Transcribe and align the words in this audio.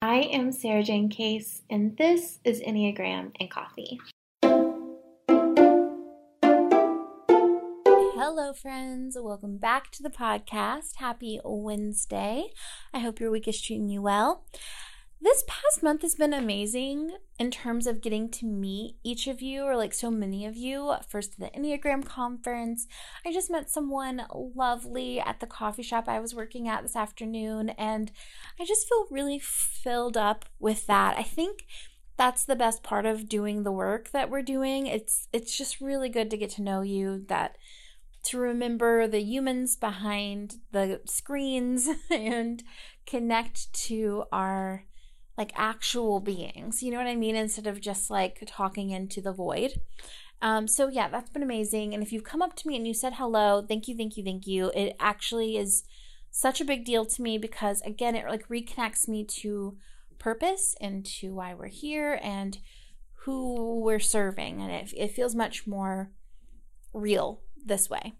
I 0.00 0.18
am 0.32 0.50
Sarajane 0.50 1.10
Case, 1.10 1.62
and 1.68 1.96
this 1.96 2.38
is 2.44 2.60
Enneagram 2.60 3.32
and 3.40 3.50
Coffee. 3.50 3.98
Hello, 8.14 8.52
friends. 8.52 9.16
Welcome 9.20 9.58
back 9.58 9.90
to 9.90 10.04
the 10.04 10.10
podcast. 10.10 10.98
Happy 10.98 11.40
Wednesday. 11.44 12.50
I 12.94 13.00
hope 13.00 13.18
your 13.18 13.32
week 13.32 13.48
is 13.48 13.60
treating 13.60 13.88
you 13.88 14.00
well. 14.00 14.44
This 15.20 15.42
past 15.48 15.82
month 15.82 16.02
has 16.02 16.14
been 16.14 16.32
amazing 16.32 17.16
in 17.40 17.50
terms 17.50 17.88
of 17.88 18.00
getting 18.00 18.30
to 18.30 18.46
meet 18.46 18.96
each 19.02 19.26
of 19.26 19.42
you, 19.42 19.64
or 19.64 19.76
like 19.76 19.92
so 19.92 20.12
many 20.12 20.46
of 20.46 20.56
you. 20.56 20.94
First, 21.08 21.40
the 21.40 21.46
Enneagram 21.46 22.04
conference. 22.04 22.86
I 23.26 23.32
just 23.32 23.50
met 23.50 23.68
someone 23.68 24.22
lovely 24.32 25.18
at 25.18 25.40
the 25.40 25.46
coffee 25.46 25.82
shop 25.82 26.08
I 26.08 26.20
was 26.20 26.36
working 26.36 26.68
at 26.68 26.82
this 26.82 26.94
afternoon, 26.94 27.70
and 27.70 28.12
I 28.60 28.64
just 28.64 28.88
feel 28.88 29.08
really 29.10 29.40
filled 29.40 30.16
up 30.16 30.44
with 30.60 30.86
that. 30.86 31.18
I 31.18 31.24
think 31.24 31.64
that's 32.16 32.44
the 32.44 32.56
best 32.56 32.84
part 32.84 33.04
of 33.04 33.28
doing 33.28 33.64
the 33.64 33.72
work 33.72 34.10
that 34.10 34.30
we're 34.30 34.42
doing. 34.42 34.86
It's 34.86 35.26
it's 35.32 35.58
just 35.58 35.80
really 35.80 36.08
good 36.08 36.30
to 36.30 36.36
get 36.36 36.50
to 36.50 36.62
know 36.62 36.82
you 36.82 37.24
that 37.26 37.58
to 38.24 38.38
remember 38.38 39.08
the 39.08 39.22
humans 39.22 39.74
behind 39.74 40.56
the 40.70 41.00
screens 41.06 41.88
and 42.10 42.62
connect 43.04 43.72
to 43.72 44.24
our 44.30 44.84
like 45.38 45.52
actual 45.54 46.18
beings. 46.18 46.82
You 46.82 46.90
know 46.90 46.98
what 46.98 47.06
I 47.06 47.14
mean? 47.14 47.36
Instead 47.36 47.68
of 47.68 47.80
just 47.80 48.10
like 48.10 48.42
talking 48.46 48.90
into 48.90 49.22
the 49.22 49.32
void. 49.32 49.80
Um, 50.42 50.66
so 50.68 50.88
yeah, 50.88 51.08
that's 51.08 51.30
been 51.30 51.42
amazing. 51.44 51.94
And 51.94 52.02
if 52.02 52.12
you've 52.12 52.24
come 52.24 52.42
up 52.42 52.56
to 52.56 52.68
me 52.68 52.76
and 52.76 52.86
you 52.86 52.92
said 52.92 53.14
hello, 53.14 53.64
thank 53.66 53.86
you, 53.88 53.96
thank 53.96 54.16
you, 54.16 54.24
thank 54.24 54.46
you. 54.46 54.70
It 54.74 54.96
actually 54.98 55.56
is 55.56 55.84
such 56.30 56.60
a 56.60 56.64
big 56.64 56.84
deal 56.84 57.06
to 57.06 57.22
me 57.22 57.38
because 57.38 57.80
again, 57.82 58.16
it 58.16 58.26
like 58.26 58.48
reconnects 58.48 59.08
me 59.08 59.24
to 59.24 59.78
purpose 60.18 60.74
and 60.80 61.06
to 61.06 61.34
why 61.34 61.54
we're 61.54 61.68
here 61.68 62.20
and 62.22 62.58
who 63.24 63.80
we're 63.80 64.00
serving. 64.00 64.60
And 64.60 64.72
it, 64.72 64.92
it 64.96 65.12
feels 65.12 65.34
much 65.34 65.66
more 65.66 66.10
real 66.92 67.40
this 67.64 67.88
way. 67.88 68.14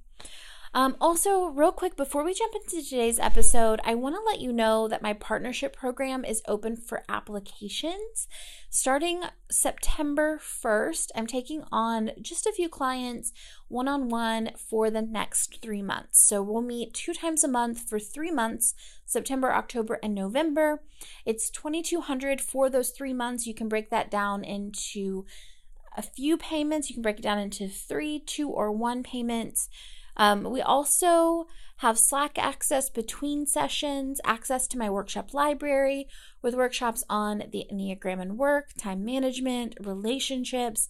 Um, 0.74 0.96
also, 1.00 1.46
real 1.46 1.72
quick, 1.72 1.96
before 1.96 2.24
we 2.24 2.34
jump 2.34 2.54
into 2.54 2.82
today's 2.86 3.18
episode, 3.18 3.80
I 3.84 3.94
want 3.94 4.16
to 4.16 4.22
let 4.26 4.40
you 4.40 4.52
know 4.52 4.86
that 4.88 5.02
my 5.02 5.14
partnership 5.14 5.74
program 5.74 6.24
is 6.24 6.42
open 6.46 6.76
for 6.76 7.04
applications. 7.08 8.28
Starting 8.68 9.22
September 9.50 10.38
1st, 10.38 11.08
I'm 11.14 11.26
taking 11.26 11.64
on 11.72 12.10
just 12.20 12.46
a 12.46 12.52
few 12.52 12.68
clients 12.68 13.32
one 13.68 13.88
on 13.88 14.08
one 14.08 14.50
for 14.56 14.90
the 14.90 15.02
next 15.02 15.60
three 15.62 15.82
months. 15.82 16.26
So 16.26 16.42
we'll 16.42 16.62
meet 16.62 16.94
two 16.94 17.14
times 17.14 17.44
a 17.44 17.48
month 17.48 17.88
for 17.88 17.98
three 17.98 18.30
months 18.30 18.74
September, 19.06 19.52
October, 19.52 19.98
and 20.02 20.14
November. 20.14 20.82
It's 21.24 21.48
2200 21.50 22.42
for 22.42 22.68
those 22.68 22.90
three 22.90 23.14
months. 23.14 23.46
You 23.46 23.54
can 23.54 23.68
break 23.68 23.88
that 23.88 24.10
down 24.10 24.44
into 24.44 25.24
a 25.96 26.02
few 26.02 26.36
payments. 26.36 26.90
You 26.90 26.94
can 26.94 27.02
break 27.02 27.18
it 27.18 27.22
down 27.22 27.38
into 27.38 27.68
three, 27.68 28.20
two, 28.20 28.48
or 28.48 28.70
one 28.70 29.02
payments. 29.02 29.68
Um, 30.18 30.44
we 30.44 30.60
also 30.60 31.46
have 31.78 31.98
Slack 31.98 32.38
access 32.38 32.90
between 32.90 33.46
sessions, 33.46 34.20
access 34.24 34.66
to 34.68 34.78
my 34.78 34.90
workshop 34.90 35.32
library 35.32 36.08
with 36.42 36.56
workshops 36.56 37.04
on 37.08 37.44
the 37.52 37.66
Enneagram 37.72 38.20
and 38.20 38.36
work, 38.36 38.70
time 38.76 39.04
management, 39.04 39.76
relationships, 39.80 40.88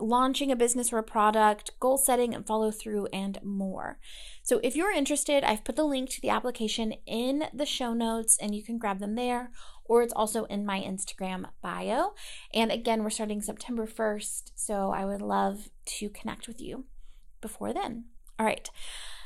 launching 0.00 0.52
a 0.52 0.56
business 0.56 0.92
or 0.92 0.98
a 0.98 1.02
product, 1.02 1.72
goal 1.80 1.96
setting 1.96 2.34
and 2.34 2.46
follow 2.46 2.70
through, 2.70 3.06
and 3.06 3.38
more. 3.42 3.98
So, 4.42 4.60
if 4.62 4.76
you're 4.76 4.92
interested, 4.92 5.44
I've 5.44 5.64
put 5.64 5.76
the 5.76 5.84
link 5.84 6.10
to 6.10 6.20
the 6.20 6.28
application 6.28 6.92
in 7.06 7.44
the 7.54 7.66
show 7.66 7.94
notes 7.94 8.38
and 8.40 8.54
you 8.54 8.62
can 8.62 8.78
grab 8.78 8.98
them 9.00 9.14
there, 9.14 9.50
or 9.84 10.02
it's 10.02 10.12
also 10.12 10.44
in 10.44 10.66
my 10.66 10.80
Instagram 10.80 11.46
bio. 11.62 12.12
And 12.52 12.70
again, 12.70 13.02
we're 13.02 13.10
starting 13.10 13.40
September 13.40 13.86
1st, 13.86 14.52
so 14.54 14.90
I 14.90 15.06
would 15.06 15.22
love 15.22 15.70
to 15.98 16.10
connect 16.10 16.46
with 16.46 16.60
you 16.60 16.84
before 17.40 17.72
then. 17.72 18.04
All 18.38 18.46
right. 18.46 18.70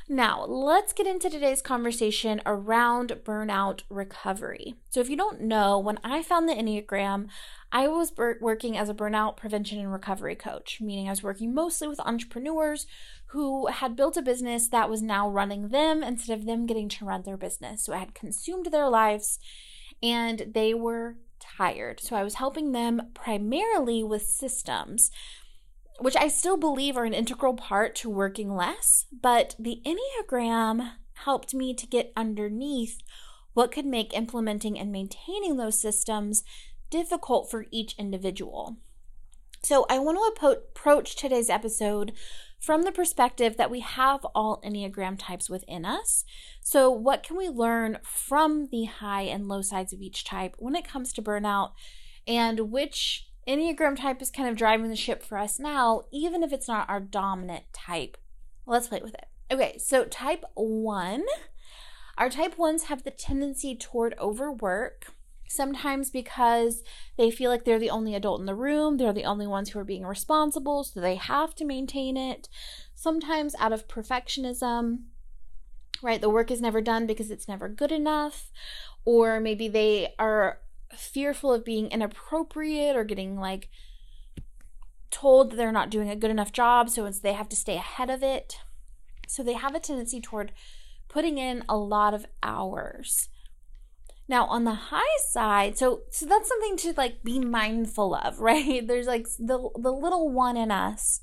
Now, 0.09 0.45
let's 0.47 0.93
get 0.93 1.07
into 1.07 1.31
today's 1.31 1.63
conversation 1.63 2.41
around 2.45 3.11
burnout 3.25 3.83
recovery. 3.89 4.75
So, 4.91 5.01
if 5.01 5.09
you 5.09 5.17
don't 5.17 5.43
know, 5.43 5.79
when 5.79 5.99
I 6.03 6.23
found 6.23 6.49
the 6.49 6.55
Enneagram, 6.55 7.29
I 7.71 7.89
was 7.89 8.13
working 8.17 8.77
as 8.77 8.89
a 8.89 8.95
burnout 8.95 9.37
prevention 9.37 9.79
and 9.79 9.93
recovery 9.93 10.35
coach, 10.35 10.81
meaning 10.81 11.09
I 11.09 11.13
was 11.13 11.23
working 11.23 11.55
mostly 11.55 11.89
with 11.89 12.01
entrepreneurs 12.01 12.87
who 13.27 13.69
had 13.69 13.97
built 13.97 14.17
a 14.17 14.23
business 14.23 14.67
that 14.69 14.91
was 14.91 15.03
now 15.03 15.29
running 15.29 15.69
them 15.69 16.03
instead 16.03 16.39
of 16.39 16.47
them 16.47 16.67
getting 16.67 16.89
to 16.91 17.05
run 17.05 17.23
their 17.23 17.37
business. 17.37 17.85
So, 17.85 17.93
I 17.93 17.99
had 17.99 18.15
consumed 18.15 18.67
their 18.67 18.89
lives 18.89 19.39
and 20.03 20.53
they 20.53 20.75
were 20.75 21.17
tired. 21.39 22.01
So, 22.01 22.17
I 22.17 22.25
was 22.25 22.35
helping 22.35 22.73
them 22.73 23.11
primarily 23.15 24.03
with 24.03 24.23
systems 24.23 25.11
which 26.03 26.17
I 26.17 26.29
still 26.29 26.57
believe 26.57 26.97
are 26.97 27.05
an 27.05 27.15
integral 27.15 27.55
part 27.55 27.95
to 27.97 28.11
working 28.11 28.55
less, 28.55 29.07
but 29.13 29.55
the 29.59 29.81
Enneagram 29.87 30.93
helped 31.15 31.55
me 31.55 31.75
to 31.75 31.87
get 31.87 32.13
underneath 32.17 32.99
what 33.55 33.71
could 33.71 33.87
make 33.87 34.17
implementing 34.17 34.79
and 34.79 34.91
maintaining 34.91 35.57
those 35.57 35.81
systems 35.81 36.43
difficult 36.91 37.51
for 37.51 37.67
each 37.71 37.95
individual. 37.99 38.77
So, 39.63 39.87
I 39.89 40.01
want 40.01 40.19
to 40.41 40.47
approach 40.49 41.15
today's 41.15 41.49
episode 41.49 42.13
from 42.59 42.83
the 42.83 42.91
perspective 42.91 43.57
that 43.57 43.71
we 43.71 43.81
have 43.81 44.25
all 44.35 44.61
Enneagram 44.65 45.17
types 45.19 45.49
within 45.49 45.85
us. 45.85 46.25
So, 46.61 46.91
what 46.91 47.23
can 47.23 47.37
we 47.37 47.49
learn 47.49 47.99
from 48.03 48.69
the 48.73 48.85
high 48.85 49.23
and 49.23 49.47
low 49.47 49.63
sides 49.63 49.93
of 49.93 50.01
each 50.01 50.25
type 50.25 50.57
when 50.59 50.75
it 50.75 50.87
comes 50.87 51.13
to 51.13 51.23
burnout, 51.23 51.73
and 52.27 52.73
which 52.73 53.29
Enneagram 53.47 53.97
type 53.97 54.23
is 54.23 54.31
kind 54.31 54.49
of 54.49 54.57
driving 54.57 54.89
the 54.89 54.97
ship 54.97 55.23
for 55.23 55.37
us 55.37 55.59
now, 55.59 56.03
even 56.13 56.43
if 56.43 56.53
it's 56.53 56.69
not 56.69 56.89
our 56.89 57.01
dominant 57.01 57.65
type. 57.73 58.17
Let's 58.67 58.89
play 58.89 59.01
with 59.03 59.15
it. 59.15 59.27
Okay, 59.51 59.79
so 59.79 60.05
type 60.05 60.45
one. 60.55 61.25
Our 62.17 62.31
type 62.31 62.57
ones 62.57 62.85
have 62.85 63.03
the 63.03 63.11
tendency 63.11 63.75
toward 63.75 64.15
overwork, 64.19 65.07
sometimes 65.49 66.11
because 66.11 66.83
they 67.19 67.31
feel 67.31 67.51
like 67.51 67.65
they're 67.65 67.79
the 67.79 67.91
only 67.91 68.15
adult 68.15 68.41
in 68.41 68.47
the 68.47 68.55
room, 68.55 68.97
they're 68.97 69.13
the 69.13 69.25
only 69.25 69.47
ones 69.47 69.71
who 69.71 69.79
are 69.79 69.85
being 69.85 70.07
responsible, 70.07 70.85
so 70.85 71.01
they 71.01 71.17
have 71.17 71.55
to 71.57 71.65
maintain 71.65 72.17
it. 72.17 72.49
Sometimes 72.95 73.55
out 73.59 73.73
of 73.73 73.89
perfectionism, 73.89 75.01
right? 76.03 76.21
The 76.21 76.31
work 76.31 76.51
is 76.51 76.61
never 76.61 76.81
done 76.81 77.07
because 77.07 77.31
it's 77.31 77.49
never 77.49 77.69
good 77.69 77.93
enough, 77.93 78.53
or 79.05 79.41
maybe 79.41 79.69
they 79.69 80.15
are 80.19 80.61
fearful 80.97 81.53
of 81.53 81.65
being 81.65 81.89
inappropriate 81.89 82.97
or 82.97 83.05
getting 83.05 83.37
like 83.37 83.69
told 85.11 85.51
that 85.51 85.57
they're 85.57 85.73
not 85.73 85.91
doing 85.91 86.11
a 86.11 86.17
good 86.17 86.31
enough 86.31 86.53
job, 86.53 86.89
so 86.89 87.05
it's 87.05 87.21
they 87.21 87.35
have 87.35 87.49
to 87.51 87.57
stay 87.57 87.77
ahead 87.77 88.11
of 88.11 88.23
it. 88.23 88.59
So 89.29 89.43
they 89.43 89.55
have 89.55 89.75
a 89.75 89.81
tendency 89.81 90.21
toward 90.21 90.53
putting 91.09 91.39
in 91.39 91.65
a 91.69 91.77
lot 91.77 92.15
of 92.15 92.27
hours. 92.43 93.29
Now 94.29 94.47
on 94.47 94.65
the 94.65 94.75
high 94.75 95.19
side, 95.31 95.77
so 95.79 96.03
so 96.11 96.27
that's 96.27 96.49
something 96.49 96.77
to 96.79 96.95
like 96.97 97.23
be 97.23 97.39
mindful 97.39 98.15
of, 98.15 98.41
right? 98.41 98.87
There's 98.87 99.07
like 99.07 99.27
the 99.39 99.71
the 99.79 99.93
little 99.93 100.31
one 100.31 100.57
in 100.57 100.71
us 100.71 101.21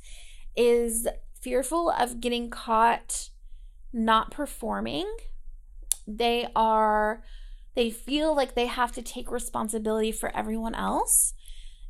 is 0.56 1.07
fearful 1.42 1.89
of 1.89 2.22
getting 2.22 2.50
caught 2.50 3.30
not 3.92 4.31
performing. 4.31 5.12
They 6.07 6.48
are 6.56 7.24
They 7.75 7.89
feel 7.89 8.36
like 8.36 8.56
they 8.56 8.68
have 8.68 8.92
to 8.94 9.01
take 9.01 9.31
responsibility 9.31 10.12
for 10.12 10.36
everyone 10.36 10.75
else 10.75 11.33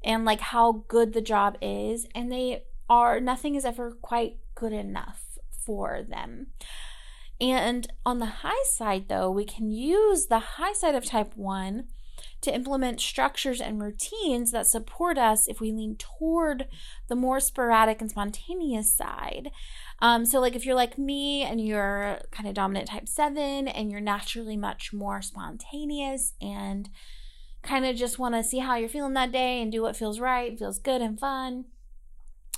and 0.03 0.25
like 0.25 0.39
how 0.39 0.83
good 0.87 1.13
the 1.13 1.21
job 1.21 1.57
is. 1.61 2.07
And 2.13 2.31
they 2.31 2.63
are, 2.89 3.19
nothing 3.19 3.55
is 3.55 3.65
ever 3.65 3.97
quite 4.01 4.37
good 4.55 4.73
enough 4.73 5.23
for 5.65 6.03
them. 6.07 6.47
And 7.41 7.91
on 8.05 8.19
the 8.19 8.25
high 8.25 8.63
side, 8.65 9.07
though, 9.07 9.31
we 9.31 9.45
can 9.45 9.71
use 9.71 10.27
the 10.27 10.39
high 10.39 10.73
side 10.73 10.95
of 10.95 11.05
type 11.05 11.33
1 11.35 11.85
to 12.41 12.53
implement 12.53 12.99
structures 12.99 13.61
and 13.61 13.81
routines 13.81 14.51
that 14.51 14.67
support 14.67 15.17
us 15.17 15.47
if 15.47 15.61
we 15.61 15.71
lean 15.71 15.95
toward 15.97 16.67
the 17.07 17.15
more 17.15 17.39
sporadic 17.39 18.01
and 18.01 18.09
spontaneous 18.09 18.95
side. 18.95 19.51
Um, 20.01 20.25
so, 20.25 20.39
like 20.39 20.55
if 20.55 20.65
you're 20.65 20.75
like 20.75 20.97
me 20.97 21.43
and 21.43 21.59
you're 21.59 22.19
kind 22.31 22.47
of 22.47 22.55
dominant 22.55 22.87
type 22.87 23.07
7 23.07 23.67
and 23.67 23.91
you're 23.91 24.01
naturally 24.01 24.57
much 24.57 24.93
more 24.93 25.21
spontaneous 25.21 26.33
and 26.41 26.89
kind 27.61 27.85
of 27.85 27.95
just 27.95 28.19
want 28.19 28.35
to 28.35 28.43
see 28.43 28.59
how 28.59 28.75
you're 28.75 28.89
feeling 28.89 29.13
that 29.13 29.31
day 29.31 29.61
and 29.61 29.71
do 29.71 29.81
what 29.81 29.97
feels 29.97 30.19
right, 30.19 30.57
feels 30.57 30.79
good 30.79 31.01
and 31.01 31.19
fun, 31.19 31.65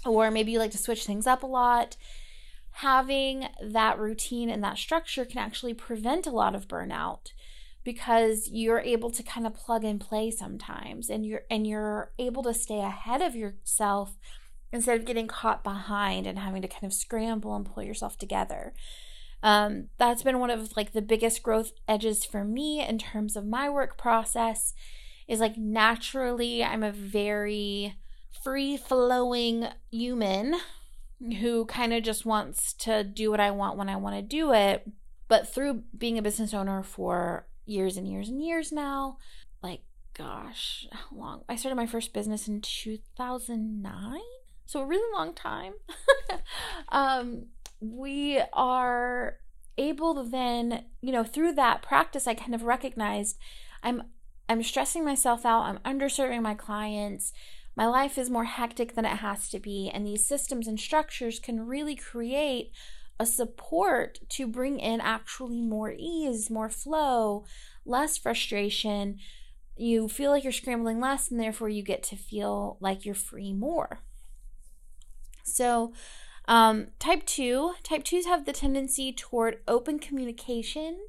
or 0.06 0.30
maybe 0.30 0.52
you 0.52 0.60
like 0.60 0.72
to 0.72 0.78
switch 0.78 1.06
things 1.06 1.26
up 1.26 1.44
a 1.44 1.48
lot. 1.48 1.98
Having 2.76 3.48
that 3.62 4.00
routine 4.00 4.50
and 4.50 4.64
that 4.64 4.78
structure 4.78 5.26
can 5.26 5.40
actually 5.40 5.74
prevent 5.74 6.28
a 6.28 6.32
lot 6.32 6.56
of 6.56 6.68
burnout 6.68 7.32
because 7.84 8.48
you're 8.50 8.80
able 8.80 9.10
to 9.10 9.24
kind 9.24 9.48
of 9.48 9.54
plug 9.54 9.84
and 9.84 10.00
play 10.00 10.30
sometimes 10.30 11.10
and 11.10 11.26
you're 11.26 11.42
and 11.50 11.66
you're 11.66 12.12
able 12.20 12.44
to 12.44 12.54
stay 12.54 12.80
ahead 12.80 13.22
of 13.22 13.36
yourself 13.36 14.18
instead 14.72 15.00
of 15.00 15.06
getting 15.06 15.28
caught 15.28 15.64
behind 15.64 16.26
and 16.26 16.40
having 16.40 16.62
to 16.62 16.68
kind 16.68 16.84
of 16.84 16.94
scramble 16.94 17.56
and 17.56 17.66
pull 17.66 17.84
yourself 17.84 18.18
together 18.18 18.74
um, 19.44 19.88
that's 19.98 20.24
been 20.24 20.40
one 20.40 20.52
of 20.52 20.76
like 20.78 20.94
the 20.94 21.02
biggest 21.02 21.42
growth 21.42 21.72
edges 21.88 22.24
for 22.24 22.44
me 22.44 22.86
in 22.86 22.98
terms 22.98 23.36
of 23.36 23.46
my 23.46 23.70
work 23.70 23.98
process 23.98 24.74
is 25.28 25.40
like 25.40 25.58
naturally 25.58 26.64
i'm 26.64 26.84
a 26.84 26.92
very 26.92 27.96
free 28.44 28.78
flowing 28.78 29.68
human 29.90 30.56
who 31.40 31.66
kind 31.66 31.94
of 31.94 32.02
just 32.04 32.26
wants 32.26 32.74
to 32.74 33.04
do 33.04 33.30
what 33.30 33.40
i 33.40 33.52
want 33.52 33.78
when 33.78 33.90
i 33.90 33.96
want 33.96 34.16
to 34.16 34.22
do 34.22 34.54
it 34.54 34.88
but 35.28 35.48
through 35.48 35.84
being 35.98 36.18
a 36.18 36.22
business 36.22 36.54
owner 36.54 36.84
for 36.84 37.48
years 37.66 37.98
and 37.98 38.08
years 38.08 38.30
and 38.30 38.44
years 38.44 38.72
now. 38.72 39.18
Like, 39.62 39.82
gosh, 40.14 40.88
how 40.92 41.16
long? 41.16 41.44
I 41.48 41.56
started 41.56 41.76
my 41.76 41.86
first 41.86 42.14
business 42.14 42.48
in 42.48 42.62
2009. 42.62 44.20
So 44.66 44.82
a 44.82 44.86
really 44.86 45.12
long 45.14 45.34
time. 45.34 45.74
um, 46.90 47.48
we 47.80 48.42
are 48.54 49.38
able 49.78 50.16
to 50.16 50.30
then, 50.30 50.86
you 51.02 51.12
know, 51.12 51.24
through 51.24 51.54
that 51.54 51.82
practice, 51.82 52.28
I 52.28 52.34
kind 52.34 52.56
of 52.56 52.64
recognized 52.64 53.38
I'm 53.84 54.04
I'm 54.48 54.64
stressing 54.64 55.06
myself 55.06 55.46
out. 55.46 55.64
I'm 55.64 55.80
underserving 55.80 56.42
my 56.42 56.56
clients. 56.56 57.32
My 57.76 57.88
life 57.88 58.18
is 58.18 58.30
more 58.30 58.44
hectic 58.44 58.96
than 58.96 59.06
it 59.06 59.18
has 59.18 59.50
to 59.50 59.60
be, 59.60 59.90
and 59.94 60.06
these 60.06 60.26
systems 60.26 60.68
and 60.68 60.80
structures 60.80 61.40
can 61.40 61.66
really 61.66 61.96
create 61.96 62.72
a 63.18 63.26
support 63.26 64.20
to 64.30 64.48
bring 64.48 64.80
in 64.80 65.00
actually 65.00 65.62
more 65.62 65.94
ease, 65.98 66.50
more 66.50 66.70
flow, 66.70 67.46
less 67.86 68.18
frustration. 68.18 69.20
You 69.78 70.10
feel 70.10 70.32
like 70.32 70.44
you're 70.44 70.52
scrambling 70.52 71.00
less, 71.00 71.32
and 71.32 71.40
therefore 71.40 71.70
you 71.70 71.82
get 71.82 72.04
to 72.04 72.18
feel 72.18 72.78
like 72.82 73.06
you're 73.06 73.16
free 73.16 73.54
more. 73.54 74.02
So, 75.44 75.94
um, 76.48 76.88
type 77.00 77.26
two, 77.26 77.74
type 77.84 78.04
twos 78.04 78.26
have 78.26 78.46
the 78.46 78.54
tendency 78.54 79.14
toward 79.14 79.60
open 79.68 80.00
communication, 80.00 81.00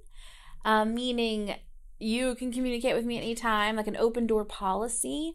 uh, 0.65 0.85
meaning 0.85 1.55
you 1.99 2.35
can 2.35 2.53
communicate 2.53 2.95
with 2.95 3.05
me 3.05 3.17
anytime, 3.17 3.77
like 3.77 3.87
an 3.87 3.97
open 3.97 4.27
door 4.27 4.45
policy, 4.45 5.35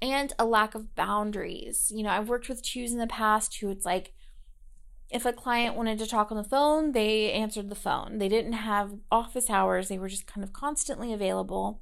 and 0.00 0.32
a 0.38 0.44
lack 0.44 0.74
of 0.74 0.94
boundaries. 0.94 1.90
You 1.94 2.04
know, 2.04 2.10
I've 2.10 2.28
worked 2.28 2.48
with 2.48 2.62
twos 2.62 2.92
in 2.92 2.98
the 2.98 3.06
past 3.06 3.56
who 3.56 3.70
it's 3.70 3.84
like, 3.84 4.12
if 5.10 5.24
a 5.24 5.32
client 5.32 5.74
wanted 5.74 5.98
to 5.98 6.06
talk 6.06 6.30
on 6.30 6.36
the 6.36 6.44
phone, 6.44 6.92
they 6.92 7.32
answered 7.32 7.70
the 7.70 7.74
phone. 7.74 8.18
They 8.18 8.28
didn't 8.28 8.52
have 8.52 8.94
office 9.10 9.48
hours, 9.48 9.88
they 9.88 9.98
were 9.98 10.08
just 10.08 10.26
kind 10.26 10.44
of 10.44 10.52
constantly 10.52 11.12
available. 11.12 11.80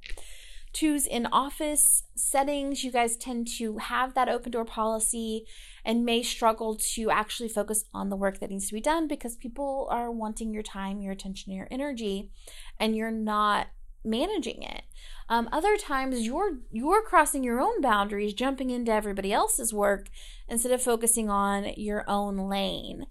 Twos 0.73 1.05
in 1.05 1.25
office 1.27 2.03
settings, 2.15 2.83
you 2.83 2.91
guys 2.91 3.17
tend 3.17 3.47
to 3.57 3.77
have 3.79 4.13
that 4.13 4.29
open 4.29 4.51
door 4.51 4.65
policy 4.65 5.45
and 5.87 6.03
may 6.03 6.21
struggle 6.21 6.75
to 6.75 7.09
actually 7.09 7.47
focus 7.47 7.85
on 7.93 8.09
the 8.09 8.17
work 8.17 8.41
that 8.41 8.49
needs 8.49 8.67
to 8.67 8.73
be 8.73 8.81
done 8.81 9.07
because 9.07 9.37
people 9.37 9.87
are 9.89 10.11
wanting 10.11 10.53
your 10.53 10.61
time, 10.61 10.99
your 10.99 11.13
attention, 11.13 11.53
your 11.53 11.69
energy, 11.71 12.29
and 12.77 12.93
you're 12.93 13.09
not 13.09 13.67
managing 14.03 14.63
it. 14.63 14.83
Um, 15.29 15.47
other 15.49 15.77
times 15.77 16.25
you're 16.25 16.59
you're 16.71 17.01
crossing 17.01 17.41
your 17.41 17.61
own 17.61 17.79
boundaries, 17.79 18.33
jumping 18.33 18.69
into 18.69 18.91
everybody 18.91 19.31
else's 19.31 19.73
work 19.73 20.09
instead 20.49 20.73
of 20.73 20.81
focusing 20.81 21.29
on 21.29 21.71
your 21.77 22.03
own 22.09 22.37
lane. 22.49 23.05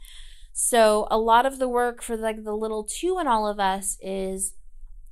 So 0.52 1.08
a 1.10 1.16
lot 1.18 1.46
of 1.46 1.58
the 1.58 1.68
work 1.68 2.02
for 2.02 2.14
like 2.14 2.44
the 2.44 2.54
little 2.54 2.84
two 2.84 3.18
in 3.18 3.26
all 3.26 3.48
of 3.48 3.58
us 3.58 3.96
is 4.02 4.52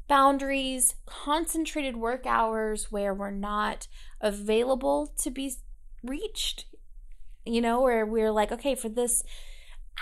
boundaries, 0.07 0.97
concentrated 1.07 1.97
work 1.97 2.27
hours 2.27 2.93
where 2.93 3.15
we're 3.15 3.31
not 3.31 3.89
available 4.21 5.15
to 5.23 5.31
be 5.31 5.55
reached. 6.03 6.67
You 7.45 7.61
know, 7.61 7.81
where 7.83 8.07
we're 8.07 8.33
like, 8.33 8.53
okay, 8.53 8.75
for 8.75 8.89
this 8.89 9.23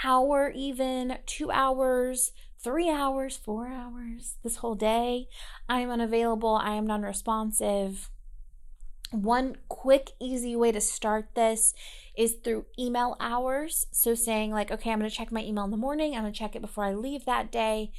hour, 0.05 0.53
even 0.55 1.19
two 1.27 1.51
hours, 1.51 2.33
three 2.63 2.91
hours, 2.91 3.37
four 3.37 3.69
hours, 3.69 4.37
this 4.43 4.57
whole 4.57 4.75
day. 4.75 5.29
I 5.69 5.81
am 5.81 5.91
unavailable. 5.91 6.55
I 6.55 6.75
am 6.75 6.87
non 6.87 7.03
responsive. 7.03 8.09
One 9.11 9.57
quick, 9.69 10.13
easy 10.21 10.57
way 10.57 10.73
to 10.73 10.81
start 10.81 11.35
this 11.35 11.75
is 12.17 12.37
through 12.43 12.67
email 12.79 13.17
hours. 13.21 13.87
So, 13.91 14.15
saying, 14.15 14.53
like, 14.53 14.71
okay, 14.71 14.91
I'm 14.91 15.01
going 15.01 15.11
to 15.11 15.15
check 15.15 15.31
my 15.31 15.43
email 15.43 15.65
in 15.65 15.71
the 15.71 15.77
morning, 15.77 16.15
I'm 16.15 16.23
going 16.23 16.33
to 16.33 16.39
check 16.39 16.57
it 16.57 16.63
before 16.63 16.85
I 16.85 16.95
leave 16.95 17.25
that 17.27 17.53
day. 17.53 17.93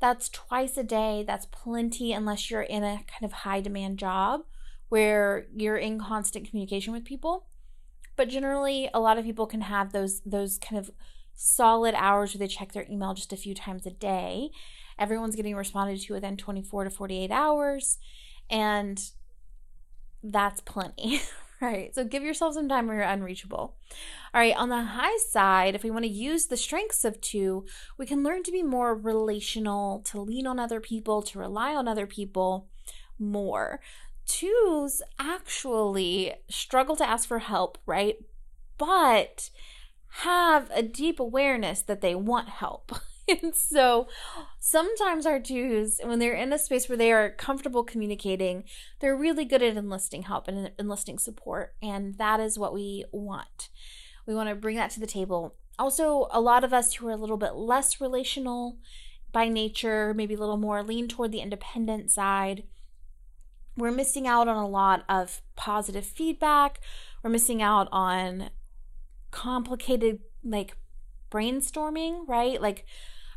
That's 0.00 0.28
twice 0.28 0.76
a 0.76 0.84
day. 0.84 1.24
That's 1.26 1.46
plenty, 1.46 2.12
unless 2.12 2.50
you're 2.50 2.62
in 2.62 2.84
a 2.84 3.04
kind 3.06 3.24
of 3.24 3.32
high 3.32 3.60
demand 3.60 3.98
job 3.98 4.42
where 4.88 5.46
you're 5.54 5.76
in 5.76 5.98
constant 6.00 6.48
communication 6.48 6.92
with 6.92 7.04
people. 7.04 7.46
But 8.18 8.28
generally, 8.28 8.90
a 8.92 8.98
lot 8.98 9.16
of 9.16 9.24
people 9.24 9.46
can 9.46 9.60
have 9.60 9.92
those 9.92 10.20
those 10.26 10.58
kind 10.58 10.76
of 10.76 10.90
solid 11.34 11.94
hours 11.94 12.34
where 12.34 12.40
they 12.40 12.52
check 12.52 12.72
their 12.72 12.84
email 12.90 13.14
just 13.14 13.32
a 13.32 13.36
few 13.36 13.54
times 13.54 13.86
a 13.86 13.90
day. 13.90 14.50
Everyone's 14.98 15.36
getting 15.36 15.54
responded 15.54 16.00
to 16.00 16.12
within 16.14 16.36
24 16.36 16.84
to 16.84 16.90
48 16.90 17.30
hours, 17.30 17.98
and 18.50 19.00
that's 20.22 20.60
plenty. 20.60 21.22
right? 21.60 21.94
So 21.94 22.02
give 22.02 22.24
yourself 22.24 22.54
some 22.54 22.68
time 22.68 22.88
where 22.88 22.96
you're 22.96 23.04
unreachable. 23.04 23.76
All 24.34 24.40
right, 24.40 24.56
on 24.56 24.68
the 24.68 24.82
high 24.82 25.16
side, 25.30 25.76
if 25.76 25.84
we 25.84 25.90
want 25.92 26.04
to 26.04 26.10
use 26.10 26.46
the 26.46 26.56
strengths 26.56 27.04
of 27.04 27.20
two, 27.20 27.66
we 27.96 28.04
can 28.06 28.24
learn 28.24 28.42
to 28.42 28.52
be 28.52 28.64
more 28.64 28.96
relational, 28.96 30.00
to 30.06 30.20
lean 30.20 30.46
on 30.46 30.58
other 30.58 30.80
people, 30.80 31.22
to 31.22 31.38
rely 31.38 31.72
on 31.72 31.86
other 31.86 32.06
people 32.06 32.68
more. 33.16 33.80
Twos 34.28 35.02
actually 35.18 36.34
struggle 36.48 36.94
to 36.96 37.08
ask 37.08 37.26
for 37.26 37.40
help, 37.40 37.78
right? 37.86 38.18
But 38.76 39.50
have 40.20 40.70
a 40.72 40.82
deep 40.82 41.18
awareness 41.18 41.82
that 41.82 42.02
they 42.02 42.14
want 42.14 42.48
help. 42.48 42.92
and 43.42 43.54
so 43.54 44.06
sometimes 44.60 45.26
our 45.26 45.40
twos, 45.40 45.98
when 46.04 46.18
they're 46.18 46.34
in 46.34 46.52
a 46.52 46.58
space 46.58 46.88
where 46.88 46.98
they 46.98 47.10
are 47.10 47.30
comfortable 47.30 47.82
communicating, 47.82 48.64
they're 49.00 49.16
really 49.16 49.44
good 49.44 49.62
at 49.62 49.76
enlisting 49.76 50.22
help 50.22 50.46
and 50.46 50.70
enlisting 50.78 51.18
support. 51.18 51.74
And 51.82 52.16
that 52.18 52.38
is 52.38 52.58
what 52.58 52.74
we 52.74 53.06
want. 53.10 53.70
We 54.26 54.34
want 54.34 54.50
to 54.50 54.54
bring 54.54 54.76
that 54.76 54.90
to 54.92 55.00
the 55.00 55.06
table. 55.06 55.56
Also, 55.78 56.28
a 56.30 56.40
lot 56.40 56.64
of 56.64 56.74
us 56.74 56.94
who 56.94 57.08
are 57.08 57.12
a 57.12 57.16
little 57.16 57.38
bit 57.38 57.54
less 57.54 58.00
relational 58.00 58.76
by 59.32 59.48
nature, 59.48 60.12
maybe 60.12 60.34
a 60.34 60.38
little 60.38 60.56
more 60.56 60.82
lean 60.82 61.08
toward 61.08 61.32
the 61.32 61.40
independent 61.40 62.10
side, 62.10 62.64
we're 63.78 63.92
missing 63.92 64.26
out 64.26 64.48
on 64.48 64.56
a 64.56 64.68
lot 64.68 65.04
of 65.08 65.40
positive 65.56 66.04
feedback. 66.04 66.80
We're 67.22 67.30
missing 67.30 67.62
out 67.62 67.88
on 67.92 68.50
complicated 69.30 70.20
like 70.44 70.76
brainstorming, 71.30 72.26
right? 72.26 72.60
Like 72.60 72.84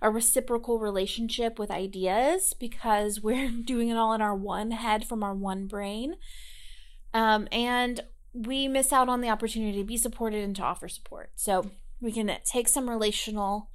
a 0.02 0.10
reciprocal 0.10 0.80
relationship 0.80 1.60
with 1.60 1.70
ideas 1.70 2.54
because 2.60 3.22
we're 3.24 3.50
doing 3.50 3.90
it 3.90 3.98
all 3.98 4.14
in 4.14 4.22
our 4.22 4.36
one 4.36 4.72
head 4.72 5.06
from 5.06 5.24
our 5.24 5.36
one 5.36 5.68
brain. 5.68 6.16
Um, 7.14 7.48
and 7.52 8.02
we 8.34 8.68
miss 8.68 8.92
out 8.92 9.10
on 9.10 9.22
the 9.22 9.30
opportunity 9.30 9.78
to 9.78 9.84
be 9.84 9.98
supported 9.98 10.44
and 10.44 10.56
to 10.56 10.64
offer 10.64 10.88
support. 10.88 11.32
So 11.36 11.70
we 12.00 12.12
can 12.12 12.36
take 12.46 12.68
some 12.68 12.90
relational 12.90 13.70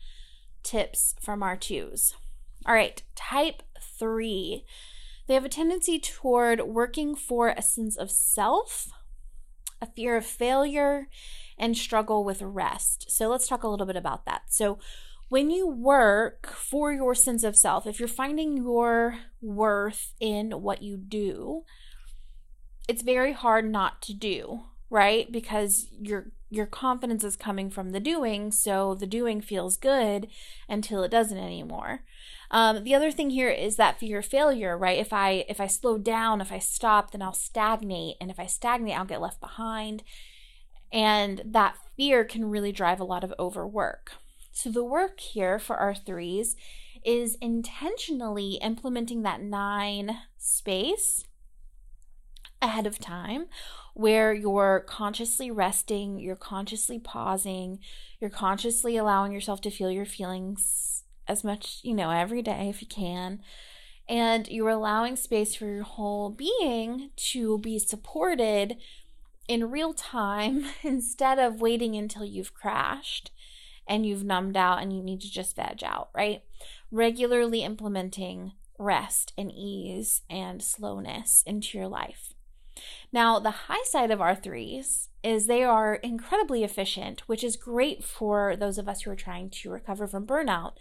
tips 0.62 1.14
from 1.20 1.42
our 1.42 1.56
twos. 1.56 2.14
All 2.64 2.75
right, 2.75 3.00
type 3.14 3.62
three. 3.99 4.64
They 5.26 5.35
have 5.35 5.45
a 5.45 5.49
tendency 5.49 5.99
toward 5.99 6.61
working 6.62 7.14
for 7.14 7.49
a 7.49 7.62
sense 7.62 7.97
of 7.97 8.11
self, 8.11 8.88
a 9.80 9.87
fear 9.87 10.16
of 10.16 10.25
failure, 10.25 11.09
and 11.59 11.76
struggle 11.76 12.25
with 12.25 12.42
rest. 12.42 13.06
So 13.11 13.28
let's 13.28 13.49
talk 13.49 13.62
a 13.62 13.68
little 13.68 13.87
bit 13.87 13.97
about 13.97 14.25
that. 14.26 14.42
So 14.49 14.78
when 15.28 15.50
you 15.50 15.66
work 15.66 16.47
for 16.47 16.92
your 16.92 17.14
sense 17.14 17.42
of 17.42 17.56
self, 17.56 17.87
if 17.87 17.99
you're 17.99 18.09
finding 18.09 18.56
your 18.56 19.18
worth 19.40 20.12
in 20.21 20.52
what 20.52 20.83
you 20.83 20.97
do, 20.97 21.64
it's 22.88 23.02
very 23.02 23.33
hard 23.33 23.71
not 23.71 24.00
to 24.02 24.14
do, 24.14 24.61
right? 24.88 25.30
Because 25.30 25.88
your 26.00 26.30
your 26.56 26.66
confidence 26.66 27.22
is 27.22 27.36
coming 27.36 27.70
from 27.70 27.90
the 27.90 28.00
doing, 28.00 28.50
so 28.50 28.94
the 28.94 29.06
doing 29.06 29.40
feels 29.40 29.76
good 29.76 30.28
until 30.68 31.02
it 31.02 31.10
doesn't 31.10 31.38
anymore. 31.38 32.00
Um, 32.50 32.84
the 32.84 32.94
other 32.94 33.10
thing 33.10 33.30
here 33.30 33.50
is 33.50 33.76
that 33.76 33.98
fear 33.98 34.18
of 34.18 34.26
failure, 34.26 34.76
right? 34.76 34.98
If 34.98 35.12
I 35.12 35.44
if 35.48 35.60
I 35.60 35.66
slow 35.66 35.98
down, 35.98 36.40
if 36.40 36.52
I 36.52 36.58
stop, 36.58 37.10
then 37.10 37.22
I'll 37.22 37.32
stagnate, 37.32 38.16
and 38.20 38.30
if 38.30 38.40
I 38.40 38.46
stagnate, 38.46 38.96
I'll 38.96 39.04
get 39.04 39.20
left 39.20 39.40
behind, 39.40 40.02
and 40.92 41.42
that 41.44 41.76
fear 41.96 42.25
can 42.25 42.50
really 42.50 42.72
drive 42.72 43.00
a 43.00 43.04
lot 43.04 43.25
of 43.25 43.34
overwork. 43.38 44.12
So 44.52 44.70
the 44.70 44.84
work 44.84 45.20
here 45.20 45.58
for 45.58 45.76
our 45.76 45.94
threes 45.94 46.56
is 47.04 47.36
intentionally 47.40 48.54
implementing 48.62 49.22
that 49.22 49.40
nine 49.40 50.18
space 50.38 51.25
ahead 52.62 52.86
of 52.86 52.98
time 52.98 53.46
where 53.94 54.34
you're 54.34 54.84
consciously 54.86 55.50
resting, 55.50 56.18
you're 56.18 56.36
consciously 56.36 56.98
pausing, 56.98 57.78
you're 58.20 58.30
consciously 58.30 58.96
allowing 58.96 59.32
yourself 59.32 59.60
to 59.62 59.70
feel 59.70 59.90
your 59.90 60.04
feelings 60.04 61.02
as 61.26 61.42
much, 61.42 61.80
you 61.82 61.94
know, 61.94 62.10
every 62.10 62.42
day 62.42 62.68
if 62.68 62.82
you 62.82 62.88
can. 62.88 63.40
And 64.08 64.46
you're 64.48 64.68
allowing 64.68 65.16
space 65.16 65.54
for 65.54 65.66
your 65.66 65.82
whole 65.82 66.30
being 66.30 67.10
to 67.32 67.58
be 67.58 67.78
supported 67.78 68.76
in 69.48 69.70
real 69.70 69.94
time 69.94 70.66
instead 70.82 71.38
of 71.38 71.60
waiting 71.60 71.96
until 71.96 72.25
you've 72.25 72.54
crashed 72.54 73.30
and 73.88 74.04
you've 74.04 74.25
numbed 74.25 74.56
out 74.56 74.82
and 74.82 74.92
you 74.92 75.02
need 75.02 75.20
to 75.22 75.30
just 75.30 75.56
veg 75.56 75.82
out, 75.82 76.10
right? 76.14 76.42
Regularly 76.90 77.62
implementing 77.62 78.52
rest 78.78 79.32
and 79.38 79.50
ease 79.50 80.22
and 80.28 80.62
slowness 80.62 81.42
into 81.46 81.78
your 81.78 81.88
life. 81.88 82.34
Now, 83.16 83.38
the 83.38 83.50
high 83.50 83.82
side 83.85 84.11
of 84.11 84.20
our 84.20 84.35
threes 84.35 85.08
is 85.23 85.46
they 85.46 85.62
are 85.62 85.94
incredibly 85.94 86.62
efficient, 86.62 87.23
which 87.26 87.42
is 87.42 87.56
great 87.56 88.04
for 88.04 88.56
those 88.56 88.76
of 88.76 88.90
us 88.90 89.00
who 89.00 89.11
are 89.11 89.16
trying 89.16 89.49
to 89.49 89.70
recover 89.70 90.06
from 90.06 90.26
burnout. 90.26 90.73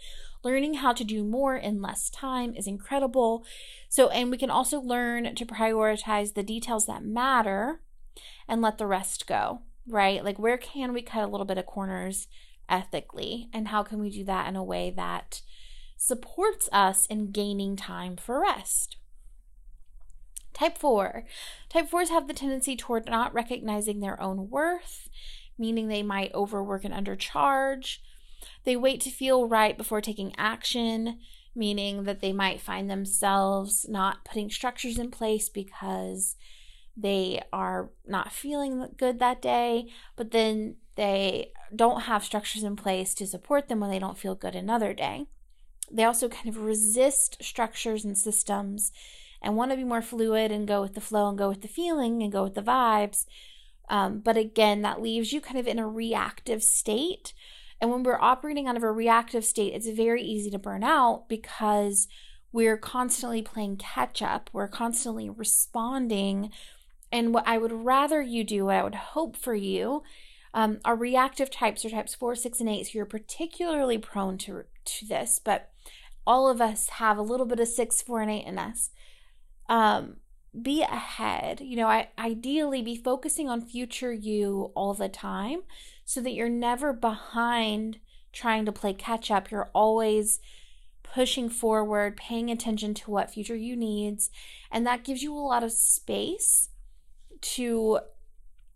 Learning 0.44 0.74
how 0.74 0.92
to 0.92 1.02
do 1.02 1.24
more 1.24 1.56
in 1.56 1.80
less 1.80 2.10
time 2.10 2.54
is 2.54 2.66
incredible. 2.66 3.46
So, 3.88 4.10
and 4.10 4.30
we 4.30 4.36
can 4.36 4.50
also 4.50 4.78
learn 4.78 5.34
to 5.34 5.46
prioritize 5.46 6.34
the 6.34 6.42
details 6.42 6.84
that 6.84 7.02
matter 7.02 7.80
and 8.46 8.60
let 8.60 8.76
the 8.76 8.86
rest 8.86 9.26
go, 9.26 9.62
right? 9.88 10.22
Like, 10.22 10.38
where 10.38 10.58
can 10.58 10.92
we 10.92 11.00
cut 11.00 11.24
a 11.24 11.28
little 11.28 11.46
bit 11.46 11.56
of 11.56 11.64
corners 11.64 12.28
ethically? 12.68 13.48
And 13.50 13.68
how 13.68 13.82
can 13.82 13.98
we 13.98 14.10
do 14.10 14.24
that 14.24 14.46
in 14.46 14.56
a 14.56 14.62
way 14.62 14.92
that 14.94 15.40
supports 15.96 16.68
us 16.70 17.06
in 17.06 17.30
gaining 17.30 17.76
time 17.76 18.14
for 18.14 18.42
rest? 18.42 18.98
Type 20.56 20.78
4. 20.78 21.24
Type 21.68 21.90
4s 21.90 22.08
have 22.08 22.26
the 22.26 22.32
tendency 22.32 22.76
toward 22.76 23.04
not 23.04 23.34
recognizing 23.34 24.00
their 24.00 24.18
own 24.22 24.48
worth, 24.48 25.10
meaning 25.58 25.88
they 25.88 26.02
might 26.02 26.32
overwork 26.32 26.82
and 26.82 26.94
undercharge. 26.94 27.98
They 28.64 28.74
wait 28.74 29.02
to 29.02 29.10
feel 29.10 29.46
right 29.46 29.76
before 29.76 30.00
taking 30.00 30.34
action, 30.38 31.18
meaning 31.54 32.04
that 32.04 32.22
they 32.22 32.32
might 32.32 32.62
find 32.62 32.88
themselves 32.88 33.84
not 33.86 34.24
putting 34.24 34.48
structures 34.48 34.98
in 34.98 35.10
place 35.10 35.50
because 35.50 36.36
they 36.96 37.42
are 37.52 37.90
not 38.06 38.32
feeling 38.32 38.88
good 38.96 39.18
that 39.18 39.42
day, 39.42 39.88
but 40.16 40.30
then 40.30 40.76
they 40.94 41.52
don't 41.74 42.04
have 42.04 42.24
structures 42.24 42.62
in 42.62 42.76
place 42.76 43.12
to 43.16 43.26
support 43.26 43.68
them 43.68 43.80
when 43.80 43.90
they 43.90 43.98
don't 43.98 44.16
feel 44.16 44.34
good 44.34 44.54
another 44.54 44.94
day. 44.94 45.26
They 45.92 46.04
also 46.04 46.30
kind 46.30 46.48
of 46.48 46.62
resist 46.62 47.36
structures 47.42 48.06
and 48.06 48.16
systems 48.16 48.90
and 49.42 49.56
want 49.56 49.70
to 49.70 49.76
be 49.76 49.84
more 49.84 50.02
fluid 50.02 50.50
and 50.50 50.68
go 50.68 50.80
with 50.80 50.94
the 50.94 51.00
flow 51.00 51.28
and 51.28 51.38
go 51.38 51.48
with 51.48 51.62
the 51.62 51.68
feeling 51.68 52.22
and 52.22 52.32
go 52.32 52.42
with 52.42 52.54
the 52.54 52.62
vibes. 52.62 53.26
Um, 53.88 54.20
but 54.20 54.36
again, 54.36 54.82
that 54.82 55.02
leaves 55.02 55.32
you 55.32 55.40
kind 55.40 55.58
of 55.58 55.66
in 55.66 55.78
a 55.78 55.88
reactive 55.88 56.62
state. 56.62 57.32
And 57.80 57.90
when 57.90 58.02
we're 58.02 58.20
operating 58.20 58.66
out 58.66 58.76
of 58.76 58.82
a 58.82 58.90
reactive 58.90 59.44
state, 59.44 59.74
it's 59.74 59.88
very 59.88 60.22
easy 60.22 60.50
to 60.50 60.58
burn 60.58 60.82
out 60.82 61.28
because 61.28 62.08
we're 62.52 62.78
constantly 62.78 63.42
playing 63.42 63.76
catch 63.76 64.22
up. 64.22 64.50
We're 64.52 64.68
constantly 64.68 65.28
responding. 65.28 66.50
And 67.12 67.34
what 67.34 67.46
I 67.46 67.58
would 67.58 67.72
rather 67.72 68.22
you 68.22 68.44
do, 68.44 68.64
what 68.66 68.76
I 68.76 68.82
would 68.82 68.94
hope 68.94 69.36
for 69.36 69.54
you, 69.54 70.02
um, 70.54 70.78
are 70.84 70.96
reactive 70.96 71.50
types 71.50 71.84
or 71.84 71.90
types 71.90 72.14
four, 72.14 72.34
six, 72.34 72.60
and 72.60 72.68
eight. 72.68 72.86
So 72.86 72.92
you're 72.94 73.04
particularly 73.04 73.98
prone 73.98 74.38
to, 74.38 74.64
to 74.84 75.06
this, 75.06 75.38
but 75.38 75.70
all 76.26 76.48
of 76.48 76.60
us 76.60 76.88
have 76.88 77.18
a 77.18 77.22
little 77.22 77.46
bit 77.46 77.60
of 77.60 77.68
six, 77.68 78.00
four, 78.00 78.22
and 78.22 78.30
eight 78.30 78.46
in 78.46 78.58
us 78.58 78.90
um, 79.68 80.16
be 80.60 80.82
ahead. 80.82 81.60
You 81.60 81.76
know, 81.76 81.86
I 81.86 82.08
ideally 82.18 82.82
be 82.82 82.96
focusing 82.96 83.48
on 83.48 83.60
future 83.60 84.12
you 84.12 84.72
all 84.74 84.94
the 84.94 85.08
time 85.08 85.62
so 86.04 86.20
that 86.20 86.32
you're 86.32 86.48
never 86.48 86.92
behind 86.92 87.98
trying 88.32 88.64
to 88.66 88.72
play 88.72 88.92
catch 88.92 89.30
up. 89.30 89.50
You're 89.50 89.70
always 89.74 90.40
pushing 91.02 91.48
forward, 91.48 92.16
paying 92.16 92.50
attention 92.50 92.94
to 92.94 93.10
what 93.10 93.30
future 93.30 93.56
you 93.56 93.76
needs, 93.76 94.30
and 94.70 94.86
that 94.86 95.04
gives 95.04 95.22
you 95.22 95.34
a 95.34 95.38
lot 95.38 95.62
of 95.62 95.72
space 95.72 96.70
to 97.40 98.00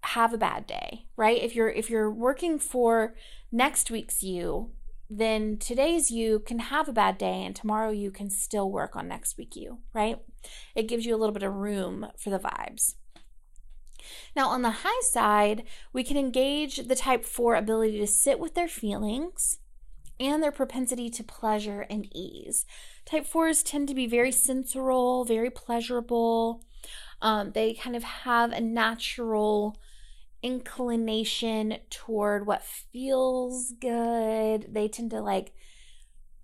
have 0.02 0.32
a 0.32 0.38
bad 0.38 0.66
day, 0.66 1.06
right? 1.16 1.42
If 1.42 1.54
you're 1.54 1.68
if 1.68 1.90
you're 1.90 2.10
working 2.10 2.58
for 2.58 3.14
next 3.52 3.90
week's 3.90 4.22
you, 4.22 4.70
then 5.10 5.58
today's 5.58 6.10
you 6.10 6.38
can 6.38 6.60
have 6.60 6.88
a 6.88 6.92
bad 6.92 7.18
day 7.18 7.44
and 7.44 7.54
tomorrow 7.56 7.90
you 7.90 8.12
can 8.12 8.30
still 8.30 8.70
work 8.70 8.94
on 8.94 9.08
next 9.08 9.36
week 9.36 9.56
you, 9.56 9.78
right? 9.92 10.18
It 10.76 10.84
gives 10.84 11.04
you 11.04 11.16
a 11.16 11.18
little 11.18 11.34
bit 11.34 11.42
of 11.42 11.52
room 11.52 12.06
for 12.16 12.30
the 12.30 12.38
vibes. 12.38 12.94
Now, 14.36 14.48
on 14.48 14.62
the 14.62 14.70
high 14.70 15.02
side, 15.02 15.64
we 15.92 16.04
can 16.04 16.16
engage 16.16 16.76
the 16.88 16.94
type 16.94 17.24
4 17.24 17.56
ability 17.56 17.98
to 17.98 18.06
sit 18.06 18.38
with 18.38 18.54
their 18.54 18.68
feelings 18.68 19.58
and 20.20 20.42
their 20.42 20.52
propensity 20.52 21.10
to 21.10 21.24
pleasure 21.24 21.86
and 21.90 22.06
ease. 22.14 22.64
Type 23.04 23.26
4s 23.26 23.64
tend 23.64 23.88
to 23.88 23.94
be 23.94 24.06
very 24.06 24.30
sensorial, 24.30 25.24
very 25.24 25.50
pleasurable. 25.50 26.62
Um, 27.20 27.52
they 27.52 27.74
kind 27.74 27.96
of 27.96 28.04
have 28.04 28.52
a 28.52 28.60
natural 28.60 29.76
inclination 30.42 31.78
toward 31.90 32.46
what 32.46 32.62
feels 32.64 33.72
good. 33.80 34.72
They 34.72 34.88
tend 34.88 35.10
to 35.10 35.20
like, 35.20 35.52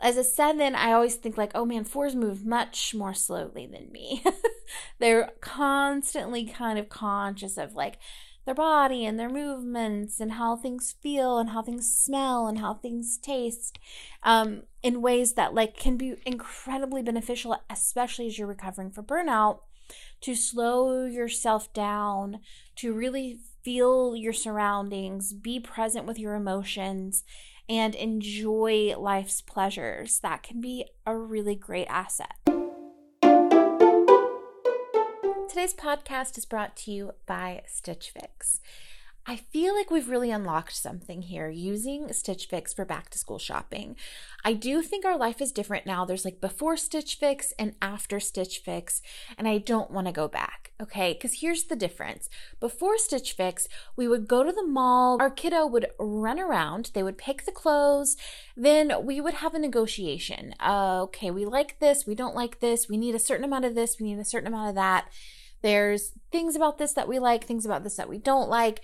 as 0.01 0.17
a 0.17 0.25
seven, 0.25 0.75
I 0.75 0.93
always 0.93 1.15
think 1.15 1.39
like, 1.39 1.53
oh 1.55 1.65
man, 1.65 1.85
fours 1.85 2.15
move 2.15 2.45
much 2.45 2.95
more 2.95 3.15
slowly 3.15 3.67
than 3.67 3.91
me. 3.91 4.23
They're 4.99 5.33
constantly 5.41 6.45
kind 6.47 6.79
of 6.79 6.89
conscious 6.89 7.57
of 7.57 7.75
like 7.75 7.99
their 8.45 8.55
body 8.55 9.05
and 9.05 9.19
their 9.19 9.29
movements 9.29 10.21
and 10.21 10.33
how 10.33 10.57
things 10.57 10.95
feel 11.03 11.39
and 11.39 11.51
how 11.51 11.63
things 11.63 11.93
smell 11.93 12.47
and 12.47 12.59
how 12.59 12.75
things 12.75 13.19
taste 13.19 13.79
um, 14.23 14.63
in 14.83 15.03
ways 15.03 15.35
that 15.35 15.53
like 15.53 15.77
can 15.77 15.97
be 15.97 16.15
incredibly 16.25 17.03
beneficial, 17.03 17.57
especially 17.69 18.29
as 18.29 18.39
you're 18.39 18.47
recovering 18.47 18.91
from 18.91 19.05
burnout 19.05 19.61
to 20.21 20.35
slow 20.35 21.05
yourself 21.05 21.73
down, 21.73 22.41
to 22.77 22.93
really 22.93 23.41
feel 23.67 24.15
your 24.15 24.33
surroundings, 24.33 25.33
be 25.33 25.59
present 25.59 26.07
with 26.07 26.21
your 26.21 26.37
emotions, 26.37 27.25
and 27.69 27.97
enjoy 27.97 28.95
life's 28.97 29.41
pleasures. 29.41 30.21
That 30.21 30.45
can 30.45 30.61
be 30.61 30.85
a 31.05 31.17
really 31.17 31.57
great 31.57 31.89
asset. 31.89 32.37
Today's 35.49 35.75
podcast 35.75 36.39
is 36.39 36.45
brought 36.45 36.77
to 36.77 36.93
you 36.93 37.11
by 37.27 37.63
Stitch 37.67 38.13
Fix. 38.13 38.61
I 39.29 39.35
feel 39.35 39.75
like 39.75 39.91
we've 39.91 40.09
really 40.09 40.31
unlocked 40.31 40.77
something 40.77 41.23
here 41.23 41.49
using 41.49 42.13
Stitch 42.13 42.47
Fix 42.47 42.73
for 42.73 42.85
back 42.85 43.11
to 43.11 43.19
school 43.19 43.41
shopping. 43.41 43.97
I 44.45 44.53
do 44.53 44.83
think 44.83 45.05
our 45.05 45.19
life 45.19 45.41
is 45.41 45.51
different 45.51 45.85
now. 45.85 46.05
There's 46.05 46.25
like 46.25 46.41
before 46.41 46.77
Stitch 46.77 47.17
Fix 47.17 47.53
and 47.59 47.75
after 47.83 48.21
Stitch 48.21 48.59
Fix, 48.59 49.03
and 49.37 49.49
I 49.49 49.59
don't 49.59 49.91
want 49.91 50.07
to 50.07 50.13
go 50.13 50.29
back, 50.29 50.71
okay? 50.81 51.13
Because 51.13 51.41
here's 51.41 51.65
the 51.65 51.75
difference. 51.75 52.29
Before 52.61 52.99
Stitch 52.99 53.33
Fix, 53.33 53.67
we 53.97 54.07
would 54.07 54.29
go 54.29 54.45
to 54.45 54.53
the 54.53 54.65
mall, 54.65 55.17
our 55.21 55.31
kiddo 55.31 55.67
would 55.67 55.89
run 55.99 56.39
around, 56.39 56.93
they 56.95 57.03
would 57.03 57.19
pick 57.19 57.47
the 57.47 57.53
clothes, 57.53 58.17
then 58.57 58.93
we 59.05 59.21
would 59.21 59.35
have 59.35 59.55
a 59.55 59.59
negotiation. 59.59 60.55
Uh, 60.61 61.03
okay, 61.03 61.33
we 61.33 61.45
like 61.45 61.81
this, 61.81 62.07
we 62.07 62.15
don't 62.15 62.37
like 62.37 62.61
this, 62.61 62.89
we 62.89 62.97
need 62.97 63.17
a 63.17 63.19
certain 63.19 63.45
amount 63.45 63.65
of 63.65 63.75
this, 63.75 63.99
we 63.99 64.07
need 64.07 64.21
a 64.21 64.25
certain 64.25 64.47
amount 64.47 64.69
of 64.69 64.77
that. 64.77 65.09
There's 65.63 66.13
things 66.31 66.55
about 66.55 66.79
this 66.79 66.93
that 66.93 67.09
we 67.09 67.19
like, 67.19 67.43
things 67.43 67.67
about 67.67 67.83
this 67.83 67.97
that 67.97 68.09
we 68.09 68.19
don't 68.19 68.49
like 68.49 68.83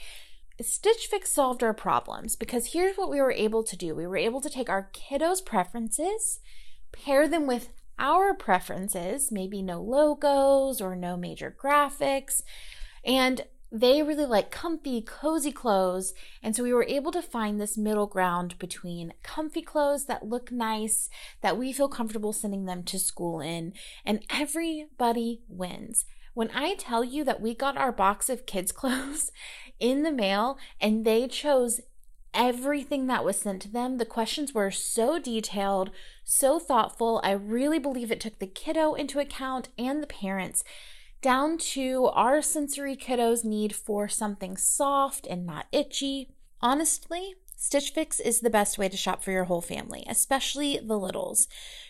Stitch 0.61 1.06
Fix 1.09 1.32
solved 1.32 1.62
our 1.62 1.75
problems 1.75 2.37
because 2.37 2.73
here's 2.73 2.97
what 2.97 3.11
we 3.11 3.21
were 3.21 3.32
able 3.32 3.62
to 3.64 3.76
do. 3.76 3.94
We 3.94 4.06
were 4.06 4.16
able 4.16 4.40
to 4.40 4.50
take 4.50 4.68
our 4.68 4.90
kiddos' 4.92 5.44
preferences, 5.44 6.40
pair 6.92 7.26
them 7.26 7.47
with 7.47 7.68
our 7.99 8.35
preferences, 8.35 9.30
maybe 9.30 9.62
no 9.62 9.80
logos 9.80 10.80
or 10.80 10.94
no 10.94 11.16
major 11.16 11.54
graphics, 11.56 12.42
and 13.04 13.44
they 13.73 14.02
really 14.02 14.26
like 14.26 14.50
comfy, 14.50 15.00
cozy 15.00 15.50
clothes. 15.50 16.12
And 16.42 16.54
so 16.54 16.62
we 16.62 16.75
were 16.75 16.85
able 16.87 17.11
to 17.12 17.23
find 17.23 17.59
this 17.59 17.78
middle 17.78 18.06
ground 18.06 18.59
between 18.59 19.14
comfy 19.23 19.62
clothes 19.62 20.04
that 20.04 20.28
look 20.28 20.52
nice, 20.52 21.09
that 21.40 21.56
we 21.56 21.73
feel 21.73 21.88
comfortable 21.88 22.35
sending 22.35 22.66
them 22.66 22.82
to 22.85 22.99
school 22.99 23.40
in, 23.40 23.73
and 24.04 24.25
everybody 24.28 25.40
wins. 25.49 26.04
When 26.35 26.51
I 26.55 26.75
tell 26.75 27.05
you 27.05 27.25
that 27.25 27.41
we 27.41 27.55
got 27.55 27.77
our 27.77 27.93
box 27.93 28.29
of 28.29 28.47
kids' 28.47 28.73
clothes 28.81 29.31
in 29.79 30.03
the 30.03 30.12
mail 30.12 30.59
and 30.81 31.05
they 31.05 31.29
chose 31.29 31.81
everything 32.35 33.07
that 33.07 33.25
was 33.25 33.37
sent 33.37 33.62
to 33.62 33.69
them, 33.71 33.99
the 33.99 34.07
questions 34.07 34.55
were 34.55 34.71
so 34.71 35.19
detailed, 35.19 35.91
so 36.25 36.59
thoughtful. 36.59 37.21
I 37.23 37.33
really 37.33 37.79
believe 37.79 38.11
it 38.11 38.21
took 38.21 38.39
the 38.39 38.47
kiddo 38.47 38.95
into 38.95 39.19
account 39.19 39.69
and 39.79 40.03
the 40.03 40.07
parents 40.07 40.65
down 41.21 41.57
to 41.57 42.07
our 42.15 42.43
sensory 42.43 42.97
kiddos' 42.97 43.45
need 43.45 43.75
for 43.75 44.09
something 44.09 44.57
soft 44.57 45.27
and 45.27 45.47
not 45.47 45.67
itchy. 45.71 46.31
Honestly, 46.61 47.35
Stitch 47.64 47.92
Fix 47.92 48.19
is 48.19 48.40
the 48.40 48.50
best 48.50 48.76
way 48.76 48.88
to 48.88 48.97
shop 48.97 49.23
for 49.23 49.31
your 49.31 49.45
whole 49.45 49.61
family, 49.61 50.04
especially 50.09 50.81
the 50.83 50.99
littles. 50.99 51.47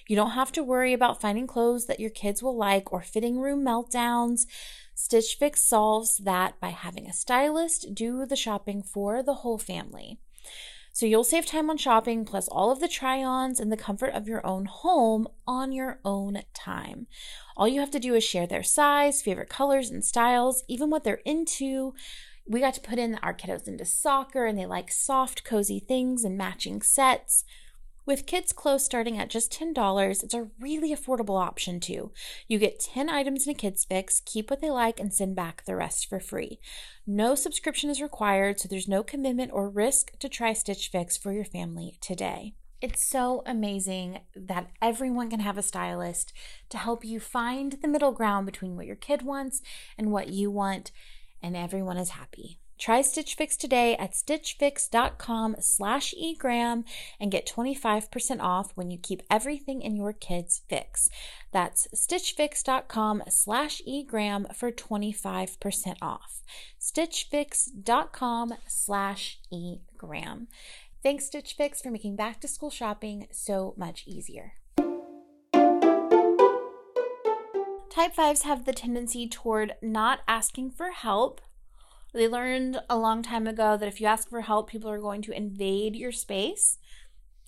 You 0.06 0.14
don't 0.14 0.32
have 0.32 0.52
to 0.52 0.62
worry 0.62 0.92
about 0.92 1.22
finding 1.22 1.46
clothes 1.46 1.86
that 1.86 1.98
your 1.98 2.10
kids 2.10 2.42
will 2.42 2.54
like 2.54 2.92
or 2.92 3.00
fitting 3.00 3.40
room 3.40 3.64
meltdowns. 3.64 4.44
Stitch 4.94 5.34
Fix 5.38 5.64
solves 5.64 6.18
that 6.18 6.60
by 6.60 6.68
having 6.68 7.06
a 7.06 7.12
stylist 7.14 7.94
do 7.94 8.26
the 8.26 8.36
shopping 8.36 8.82
for 8.82 9.22
the 9.22 9.36
whole 9.36 9.56
family. 9.56 10.18
So 10.92 11.06
you'll 11.06 11.24
save 11.24 11.46
time 11.46 11.70
on 11.70 11.78
shopping, 11.78 12.26
plus 12.26 12.48
all 12.48 12.70
of 12.70 12.80
the 12.80 12.86
try 12.86 13.24
ons 13.24 13.58
in 13.58 13.70
the 13.70 13.76
comfort 13.78 14.12
of 14.12 14.28
your 14.28 14.46
own 14.46 14.66
home 14.66 15.26
on 15.46 15.72
your 15.72 16.00
own 16.04 16.42
time. 16.52 17.06
All 17.56 17.66
you 17.66 17.80
have 17.80 17.90
to 17.92 17.98
do 17.98 18.14
is 18.14 18.22
share 18.22 18.46
their 18.46 18.62
size, 18.62 19.22
favorite 19.22 19.48
colors 19.48 19.88
and 19.88 20.04
styles, 20.04 20.64
even 20.68 20.90
what 20.90 21.02
they're 21.02 21.22
into. 21.24 21.94
We 22.46 22.60
got 22.60 22.74
to 22.74 22.80
put 22.80 22.98
in 22.98 23.16
our 23.22 23.34
kiddos 23.34 23.68
into 23.68 23.84
soccer 23.84 24.46
and 24.46 24.58
they 24.58 24.66
like 24.66 24.90
soft, 24.90 25.44
cozy 25.44 25.78
things 25.78 26.24
and 26.24 26.36
matching 26.36 26.82
sets. 26.82 27.44
With 28.04 28.26
kids' 28.26 28.52
clothes 28.52 28.84
starting 28.84 29.16
at 29.16 29.30
just 29.30 29.52
$10, 29.52 30.24
it's 30.24 30.34
a 30.34 30.48
really 30.58 30.92
affordable 30.92 31.40
option 31.40 31.78
too. 31.78 32.10
You 32.48 32.58
get 32.58 32.80
10 32.80 33.08
items 33.08 33.46
in 33.46 33.52
a 33.52 33.54
kids 33.54 33.84
fix, 33.84 34.20
keep 34.24 34.50
what 34.50 34.60
they 34.60 34.70
like, 34.70 34.98
and 34.98 35.14
send 35.14 35.36
back 35.36 35.64
the 35.64 35.76
rest 35.76 36.08
for 36.08 36.18
free. 36.18 36.58
No 37.06 37.36
subscription 37.36 37.90
is 37.90 38.02
required, 38.02 38.58
so 38.58 38.66
there's 38.66 38.88
no 38.88 39.04
commitment 39.04 39.52
or 39.52 39.70
risk 39.70 40.18
to 40.18 40.28
try 40.28 40.52
Stitch 40.52 40.88
Fix 40.90 41.16
for 41.16 41.32
your 41.32 41.44
family 41.44 41.96
today. 42.00 42.54
It's 42.80 43.08
so 43.08 43.44
amazing 43.46 44.22
that 44.34 44.70
everyone 44.82 45.30
can 45.30 45.38
have 45.38 45.56
a 45.56 45.62
stylist 45.62 46.32
to 46.70 46.78
help 46.78 47.04
you 47.04 47.20
find 47.20 47.74
the 47.80 47.86
middle 47.86 48.10
ground 48.10 48.46
between 48.46 48.74
what 48.74 48.86
your 48.86 48.96
kid 48.96 49.22
wants 49.22 49.62
and 49.96 50.10
what 50.10 50.30
you 50.30 50.50
want, 50.50 50.90
and 51.42 51.56
everyone 51.56 51.96
is 51.96 52.10
happy. 52.10 52.58
Try 52.82 53.02
Stitch 53.02 53.36
Fix 53.36 53.56
today 53.56 53.96
at 53.96 54.10
stitchfix.com 54.10 55.56
slash 55.60 56.14
egram 56.20 56.84
and 57.20 57.30
get 57.30 57.46
25% 57.46 58.40
off 58.40 58.72
when 58.74 58.90
you 58.90 58.98
keep 58.98 59.22
everything 59.30 59.82
in 59.82 59.94
your 59.94 60.12
kids' 60.12 60.62
fix. 60.68 61.08
That's 61.52 61.86
stitchfix.com 61.94 63.22
slash 63.28 63.82
egram 63.86 64.52
for 64.52 64.72
25% 64.72 65.96
off. 66.02 66.42
stitchfix.com 66.80 68.54
slash 68.66 69.38
egram. 69.52 70.48
Thanks, 71.04 71.26
Stitch 71.26 71.54
Fix, 71.54 71.80
for 71.82 71.90
making 71.90 72.16
back 72.16 72.40
to 72.40 72.48
school 72.48 72.70
shopping 72.70 73.28
so 73.30 73.74
much 73.76 74.04
easier. 74.06 74.54
Type 77.92 78.16
5s 78.16 78.44
have 78.44 78.64
the 78.64 78.72
tendency 78.72 79.28
toward 79.28 79.74
not 79.82 80.20
asking 80.26 80.70
for 80.70 80.92
help. 80.92 81.42
They 82.14 82.26
learned 82.26 82.80
a 82.88 82.96
long 82.96 83.22
time 83.22 83.46
ago 83.46 83.76
that 83.76 83.86
if 83.86 84.00
you 84.00 84.06
ask 84.06 84.30
for 84.30 84.40
help, 84.40 84.70
people 84.70 84.88
are 84.88 84.98
going 84.98 85.20
to 85.20 85.36
invade 85.36 85.94
your 85.94 86.10
space 86.10 86.78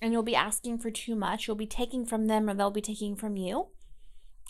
and 0.02 0.12
you'll 0.12 0.22
be 0.22 0.36
asking 0.36 0.80
for 0.80 0.90
too 0.90 1.16
much. 1.16 1.46
You'll 1.46 1.56
be 1.56 1.66
taking 1.66 2.04
from 2.04 2.26
them 2.26 2.50
or 2.50 2.52
they'll 2.52 2.70
be 2.70 2.82
taking 2.82 3.16
from 3.16 3.38
you. 3.38 3.68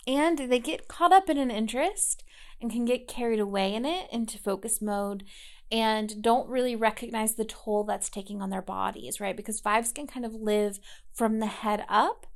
And 0.05 0.37
they 0.37 0.59
get 0.59 0.89
caught 0.89 1.13
up 1.13 1.29
in 1.29 1.37
an 1.37 1.49
interest 1.49 2.25
and 2.59 2.69
can 2.69 2.83
get 2.83 3.07
carried 3.07 3.39
away 3.39 3.73
in 3.73 3.85
it 3.85 4.09
into 4.11 4.37
focus 4.37 4.81
mode 4.81 5.23
and 5.71 6.21
don't 6.21 6.49
really 6.49 6.75
recognize 6.75 7.35
the 7.35 7.45
toll 7.45 7.85
that's 7.85 8.09
taking 8.09 8.41
on 8.41 8.49
their 8.49 8.61
bodies, 8.61 9.21
right? 9.21 9.37
Because 9.37 9.61
fives 9.61 9.93
can 9.93 10.07
kind 10.07 10.25
of 10.25 10.33
live 10.33 10.77
from 11.13 11.39
the 11.39 11.45
head 11.45 11.85
up. 11.87 12.27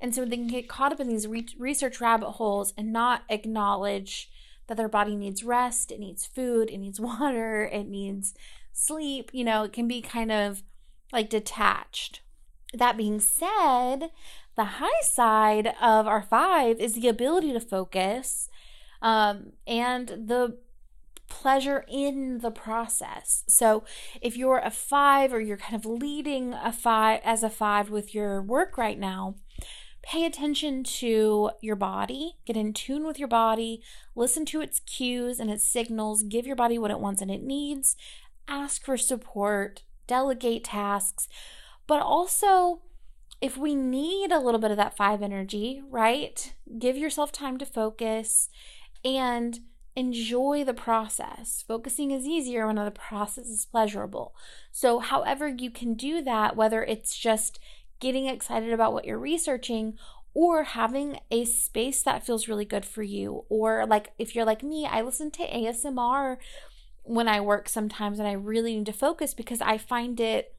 And 0.00 0.14
so 0.14 0.24
they 0.24 0.36
can 0.36 0.46
get 0.46 0.68
caught 0.68 0.92
up 0.92 1.00
in 1.00 1.08
these 1.08 1.26
re- 1.26 1.46
research 1.58 2.00
rabbit 2.00 2.32
holes 2.32 2.74
and 2.76 2.92
not 2.92 3.22
acknowledge 3.28 4.30
that 4.66 4.76
their 4.76 4.88
body 4.88 5.14
needs 5.14 5.44
rest, 5.44 5.90
it 5.92 6.00
needs 6.00 6.26
food, 6.26 6.70
it 6.70 6.78
needs 6.78 7.00
water, 7.00 7.64
it 7.72 7.88
needs 7.88 8.34
sleep. 8.72 9.30
You 9.32 9.44
know, 9.44 9.64
it 9.64 9.72
can 9.72 9.88
be 9.88 10.02
kind 10.02 10.30
of 10.32 10.62
like 11.12 11.30
detached. 11.30 12.20
That 12.74 12.96
being 12.96 13.20
said, 13.20 14.10
the 14.56 14.64
high 14.64 15.02
side 15.02 15.68
of 15.80 16.06
our 16.06 16.22
five 16.22 16.80
is 16.80 16.94
the 16.94 17.08
ability 17.08 17.52
to 17.52 17.60
focus 17.60 18.48
um, 19.00 19.52
and 19.66 20.08
the 20.08 20.58
pleasure 21.28 21.84
in 21.88 22.38
the 22.38 22.50
process. 22.50 23.44
So 23.48 23.84
if 24.20 24.36
you're 24.36 24.58
a 24.58 24.70
five 24.70 25.32
or 25.32 25.40
you're 25.40 25.56
kind 25.56 25.74
of 25.74 25.84
leading 25.84 26.54
a 26.54 26.72
five 26.72 27.20
as 27.24 27.42
a 27.42 27.50
five 27.50 27.90
with 27.90 28.14
your 28.14 28.42
work 28.42 28.78
right 28.78 28.98
now, 28.98 29.36
pay 30.06 30.24
attention 30.24 30.84
to 30.84 31.50
your 31.60 31.74
body, 31.74 32.36
get 32.46 32.56
in 32.56 32.72
tune 32.72 33.04
with 33.04 33.18
your 33.18 33.26
body, 33.26 33.82
listen 34.14 34.46
to 34.46 34.60
its 34.60 34.78
cues 34.80 35.40
and 35.40 35.50
its 35.50 35.66
signals, 35.66 36.22
give 36.22 36.46
your 36.46 36.54
body 36.54 36.78
what 36.78 36.92
it 36.92 37.00
wants 37.00 37.20
and 37.20 37.30
it 37.30 37.42
needs, 37.42 37.96
ask 38.46 38.84
for 38.84 38.96
support, 38.96 39.82
delegate 40.06 40.62
tasks, 40.62 41.26
but 41.88 42.00
also 42.00 42.82
if 43.40 43.56
we 43.56 43.74
need 43.74 44.30
a 44.30 44.38
little 44.38 44.60
bit 44.60 44.70
of 44.70 44.76
that 44.76 44.96
five 44.96 45.22
energy, 45.22 45.82
right? 45.90 46.54
Give 46.78 46.96
yourself 46.96 47.32
time 47.32 47.58
to 47.58 47.66
focus 47.66 48.48
and 49.04 49.58
enjoy 49.96 50.62
the 50.62 50.72
process. 50.72 51.64
Focusing 51.66 52.12
is 52.12 52.26
easier 52.26 52.66
when 52.68 52.76
the 52.76 52.90
process 52.92 53.46
is 53.46 53.66
pleasurable. 53.66 54.36
So, 54.70 55.00
however, 55.00 55.48
you 55.48 55.70
can 55.70 55.94
do 55.94 56.22
that, 56.22 56.54
whether 56.54 56.84
it's 56.84 57.18
just 57.18 57.58
getting 58.00 58.26
excited 58.26 58.72
about 58.72 58.92
what 58.92 59.04
you're 59.04 59.18
researching 59.18 59.98
or 60.34 60.64
having 60.64 61.18
a 61.30 61.46
space 61.46 62.02
that 62.02 62.26
feels 62.26 62.46
really 62.46 62.66
good 62.66 62.84
for 62.84 63.02
you, 63.02 63.44
or 63.48 63.86
like 63.86 64.12
if 64.18 64.34
you're 64.34 64.44
like 64.44 64.62
me, 64.62 64.86
I 64.86 65.00
listen 65.00 65.30
to 65.30 65.48
ASMR 65.48 66.36
when 67.04 67.26
I 67.26 67.40
work 67.40 67.68
sometimes 67.68 68.18
and 68.18 68.28
I 68.28 68.32
really 68.32 68.76
need 68.76 68.86
to 68.86 68.92
focus 68.92 69.32
because 69.32 69.62
I 69.62 69.78
find 69.78 70.20
it 70.20 70.54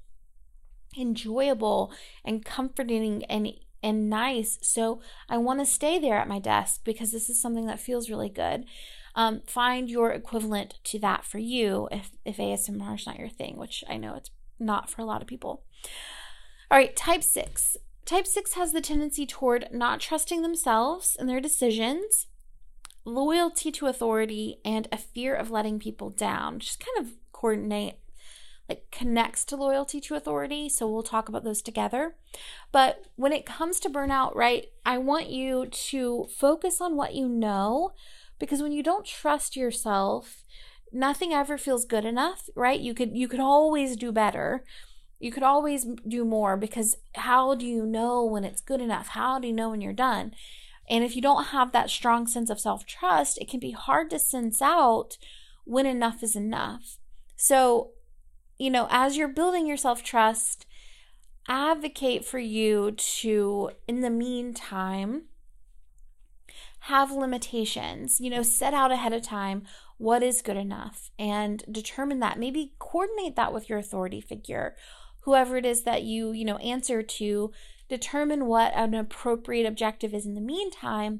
enjoyable 0.98 1.94
and 2.26 2.44
comforting 2.44 3.24
and 3.26 3.54
and 3.84 4.10
nice. 4.10 4.58
So 4.64 5.02
I 5.30 5.38
want 5.38 5.60
to 5.60 5.66
stay 5.66 6.00
there 6.00 6.18
at 6.18 6.28
my 6.28 6.40
desk 6.40 6.82
because 6.84 7.12
this 7.12 7.30
is 7.30 7.40
something 7.40 7.68
that 7.68 7.80
feels 7.80 8.10
really 8.10 8.30
good. 8.30 8.66
Um, 9.14 9.42
find 9.46 9.90
your 9.90 10.12
equivalent 10.12 10.76
to 10.86 11.00
that 11.00 11.24
for 11.24 11.38
you 11.38 11.88
if, 11.92 12.12
if 12.26 12.38
ASMR 12.38 12.96
is 12.96 13.06
not 13.06 13.20
your 13.20 13.30
thing, 13.30 13.58
which 13.58 13.84
I 13.88 13.98
know 13.98 14.16
it's 14.16 14.32
not 14.60 14.90
for 14.90 15.02
a 15.02 15.06
lot 15.06 15.22
of 15.22 15.28
people. 15.28 15.64
All 16.70 16.78
right, 16.78 16.96
type 16.96 17.24
six. 17.24 17.78
Type 18.06 18.28
six 18.28 18.54
has 18.54 18.72
the 18.72 18.82
tendency 18.82 19.26
toward 19.26 19.68
not 19.72 20.00
trusting 20.00 20.42
themselves 20.42 21.16
and 21.18 21.30
their 21.30 21.40
decisions, 21.40 22.28
loyalty 23.06 23.72
to 23.72 23.88
authority, 23.88 24.60
and 24.66 24.88
a 24.92 24.98
fear 24.98 25.34
of 25.34 25.52
letting 25.52 25.80
people 25.80 26.10
down. 26.10 26.60
Just 26.60 26.80
kind 26.80 27.06
of 27.06 27.14
coordinate 27.32 28.00
like 28.70 28.84
connects 28.92 29.46
to 29.46 29.56
loyalty 29.56 30.02
to 30.02 30.16
authority. 30.16 30.68
So 30.68 30.90
we'll 30.90 31.04
talk 31.04 31.30
about 31.30 31.44
those 31.44 31.62
together. 31.62 32.16
But 32.72 33.06
when 33.16 33.32
it 33.32 33.46
comes 33.46 33.80
to 33.82 33.90
burnout, 33.90 34.36
right, 34.36 34.66
I 34.86 34.98
want 34.98 35.30
you 35.30 35.68
to 35.68 36.28
focus 36.38 36.82
on 36.82 36.96
what 36.96 37.16
you 37.16 37.30
know 37.30 37.92
because 38.40 38.62
when 38.62 38.74
you 38.74 38.84
don't 38.84 39.06
trust 39.06 39.56
yourself, 39.56 40.44
nothing 40.92 41.34
ever 41.34 41.58
feels 41.58 41.86
good 41.86 42.06
enough, 42.06 42.50
right? 42.56 42.80
You 42.80 42.94
could 42.94 43.16
you 43.16 43.28
could 43.28 43.40
always 43.40 43.96
do 43.96 44.12
better. 44.12 44.64
You 45.20 45.32
could 45.32 45.44
always 45.44 45.86
do 46.08 46.24
more 46.24 46.58
because 46.58 46.98
how 47.16 47.56
do 47.56 47.66
you 47.66 47.86
know 47.86 48.24
when 48.24 48.44
it's 48.44 48.62
good 48.62 48.82
enough? 48.82 49.10
How 49.10 49.40
do 49.40 49.48
you 49.48 49.54
know 49.54 49.72
when 49.72 49.82
you're 49.82 49.94
done? 49.94 50.34
And 50.90 51.04
if 51.04 51.16
you 51.16 51.22
don't 51.22 51.46
have 51.46 51.72
that 51.72 51.90
strong 51.90 52.28
sense 52.28 52.50
of 52.50 52.60
self-trust, 52.60 53.38
it 53.40 53.50
can 53.50 53.60
be 53.60 53.72
hard 53.72 54.10
to 54.12 54.20
sense 54.20 54.62
out 54.62 55.18
when 55.66 55.86
enough 55.86 56.24
is 56.24 56.36
enough. 56.36 56.98
So, 57.36 57.92
you 58.58 58.70
know, 58.70 58.88
as 58.90 59.18
you're 59.18 59.28
building 59.28 59.68
your 59.68 59.78
self-trust, 59.78 60.66
advocate 61.48 62.26
for 62.26 62.40
you 62.40 62.92
to 62.92 63.72
in 63.88 64.02
the 64.02 64.10
meantime 64.10 65.24
have 66.82 67.12
limitations. 67.12 68.22
You 68.22 68.30
know, 68.30 68.44
set 68.44 68.74
out 68.74 68.92
ahead 68.92 69.14
of 69.14 69.24
time 69.24 69.64
what 69.98 70.24
is 70.24 70.42
good 70.42 70.58
enough 70.58 71.10
and 71.18 71.64
determine 71.70 72.20
that. 72.20 72.40
Maybe 72.40 72.74
coordinate 72.80 73.36
that 73.36 73.54
with 73.54 73.68
your 73.68 73.80
authority 73.80 74.22
figure, 74.22 74.76
whoever 75.28 75.58
it 75.58 75.66
is 75.66 75.84
that 75.84 76.04
you, 76.04 76.32
you 76.32 76.46
know, 76.46 76.56
answer 76.60 77.04
to 77.04 77.52
determine 77.90 78.46
what 78.46 78.72
an 78.76 78.94
appropriate 78.94 79.68
objective 79.68 80.14
is 80.14 80.26
in 80.26 80.36
the 80.36 80.42
meantime, 80.42 81.20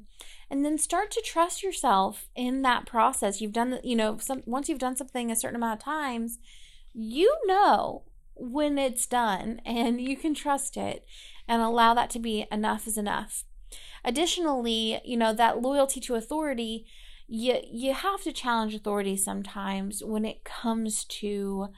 and 0.50 0.64
then 0.64 0.78
start 0.78 1.10
to 1.10 1.20
trust 1.20 1.62
yourself 1.62 2.26
in 2.34 2.62
that 2.62 2.86
process. 2.86 3.42
You've 3.42 3.52
done, 3.52 3.78
you 3.84 3.94
know, 3.94 4.16
some 4.16 4.42
once 4.46 4.66
you've 4.66 4.78
done 4.78 4.96
something 4.96 5.30
a 5.30 5.36
certain 5.36 5.56
amount 5.56 5.80
of 5.80 5.84
times, 5.84 6.38
you 6.94 7.36
know 7.44 8.04
when 8.34 8.78
it's 8.78 9.06
done 9.06 9.60
and 9.66 10.00
you 10.00 10.16
can 10.16 10.32
trust 10.32 10.78
it 10.78 11.04
and 11.46 11.60
allow 11.60 11.92
that 11.92 12.08
to 12.08 12.18
be 12.18 12.46
enough 12.50 12.86
is 12.86 12.96
enough. 12.96 13.44
Additionally, 14.04 15.02
you 15.04 15.18
know, 15.18 15.34
that 15.34 15.60
loyalty 15.60 16.00
to 16.00 16.14
authority, 16.14 16.86
you 17.26 17.58
you 17.70 17.92
have 17.92 18.22
to 18.22 18.32
challenge 18.32 18.74
authority 18.74 19.18
sometimes 19.18 20.02
when 20.02 20.24
it 20.24 20.44
comes 20.44 21.04
to 21.04 21.68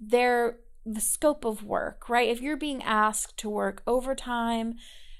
their 0.00 0.56
the 0.84 1.00
scope 1.00 1.44
of 1.44 1.62
work, 1.62 2.08
right? 2.08 2.28
If 2.28 2.40
you're 2.40 2.56
being 2.56 2.82
asked 2.82 3.36
to 3.38 3.50
work 3.50 3.82
overtime 3.86 4.76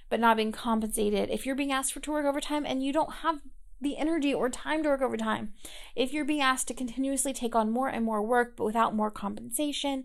but 0.08 0.20
not 0.20 0.36
being 0.36 0.52
compensated, 0.52 1.30
if 1.30 1.46
you're 1.46 1.54
being 1.54 1.72
asked 1.72 1.92
for 1.92 2.00
to 2.00 2.10
work 2.10 2.26
overtime 2.26 2.64
and 2.66 2.82
you 2.82 2.92
don't 2.92 3.16
have 3.16 3.40
the 3.80 3.96
energy 3.96 4.34
or 4.34 4.48
time 4.50 4.82
to 4.82 4.88
work 4.88 5.02
overtime, 5.02 5.52
if 5.94 6.12
you're 6.12 6.24
being 6.24 6.40
asked 6.40 6.68
to 6.68 6.74
continuously 6.74 7.32
take 7.32 7.54
on 7.54 7.70
more 7.70 7.88
and 7.88 8.04
more 8.04 8.22
work 8.22 8.56
but 8.56 8.64
without 8.64 8.94
more 8.94 9.10
compensation, 9.10 10.04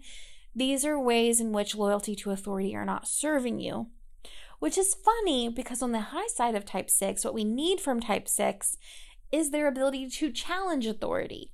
these 0.55 0.85
are 0.85 0.99
ways 0.99 1.41
in 1.41 1.51
which 1.51 1.75
loyalty 1.75 2.15
to 2.15 2.31
authority 2.31 2.75
are 2.75 2.85
not 2.85 3.07
serving 3.07 3.59
you. 3.59 3.87
Which 4.59 4.77
is 4.77 4.95
funny 4.95 5.49
because 5.49 5.81
on 5.81 5.91
the 5.91 5.99
high 5.99 6.27
side 6.27 6.55
of 6.55 6.65
type 6.65 6.89
6, 6.89 7.25
what 7.25 7.33
we 7.33 7.43
need 7.43 7.81
from 7.81 7.99
type 7.99 8.29
6 8.29 8.77
is 9.31 9.51
their 9.51 9.67
ability 9.67 10.09
to 10.09 10.31
challenge 10.31 10.85
authority. 10.85 11.51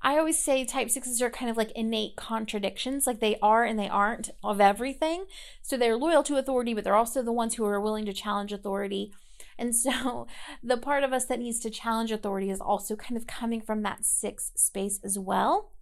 I 0.00 0.16
always 0.16 0.38
say 0.38 0.64
type 0.64 0.90
sixes 0.90 1.20
are 1.20 1.30
kind 1.30 1.50
of 1.50 1.56
like 1.56 1.72
innate 1.72 2.16
contradictions, 2.16 3.06
like 3.06 3.20
they 3.20 3.36
are 3.42 3.64
and 3.64 3.78
they 3.78 3.88
aren't 3.88 4.30
of 4.44 4.60
everything. 4.60 5.26
So 5.62 5.76
they're 5.76 5.96
loyal 5.96 6.22
to 6.24 6.36
authority, 6.36 6.74
but 6.74 6.84
they're 6.84 6.94
also 6.94 7.22
the 7.22 7.32
ones 7.32 7.54
who 7.54 7.64
are 7.64 7.80
willing 7.80 8.06
to 8.06 8.12
challenge 8.12 8.52
authority. 8.52 9.12
And 9.58 9.74
so 9.74 10.26
the 10.62 10.76
part 10.76 11.02
of 11.02 11.12
us 11.12 11.26
that 11.26 11.40
needs 11.40 11.58
to 11.60 11.70
challenge 11.70 12.12
authority 12.12 12.50
is 12.50 12.60
also 12.60 12.94
kind 12.96 13.16
of 13.16 13.26
coming 13.26 13.60
from 13.60 13.82
that 13.82 14.04
six 14.04 14.52
space 14.54 15.00
as 15.02 15.18
well. 15.18 15.72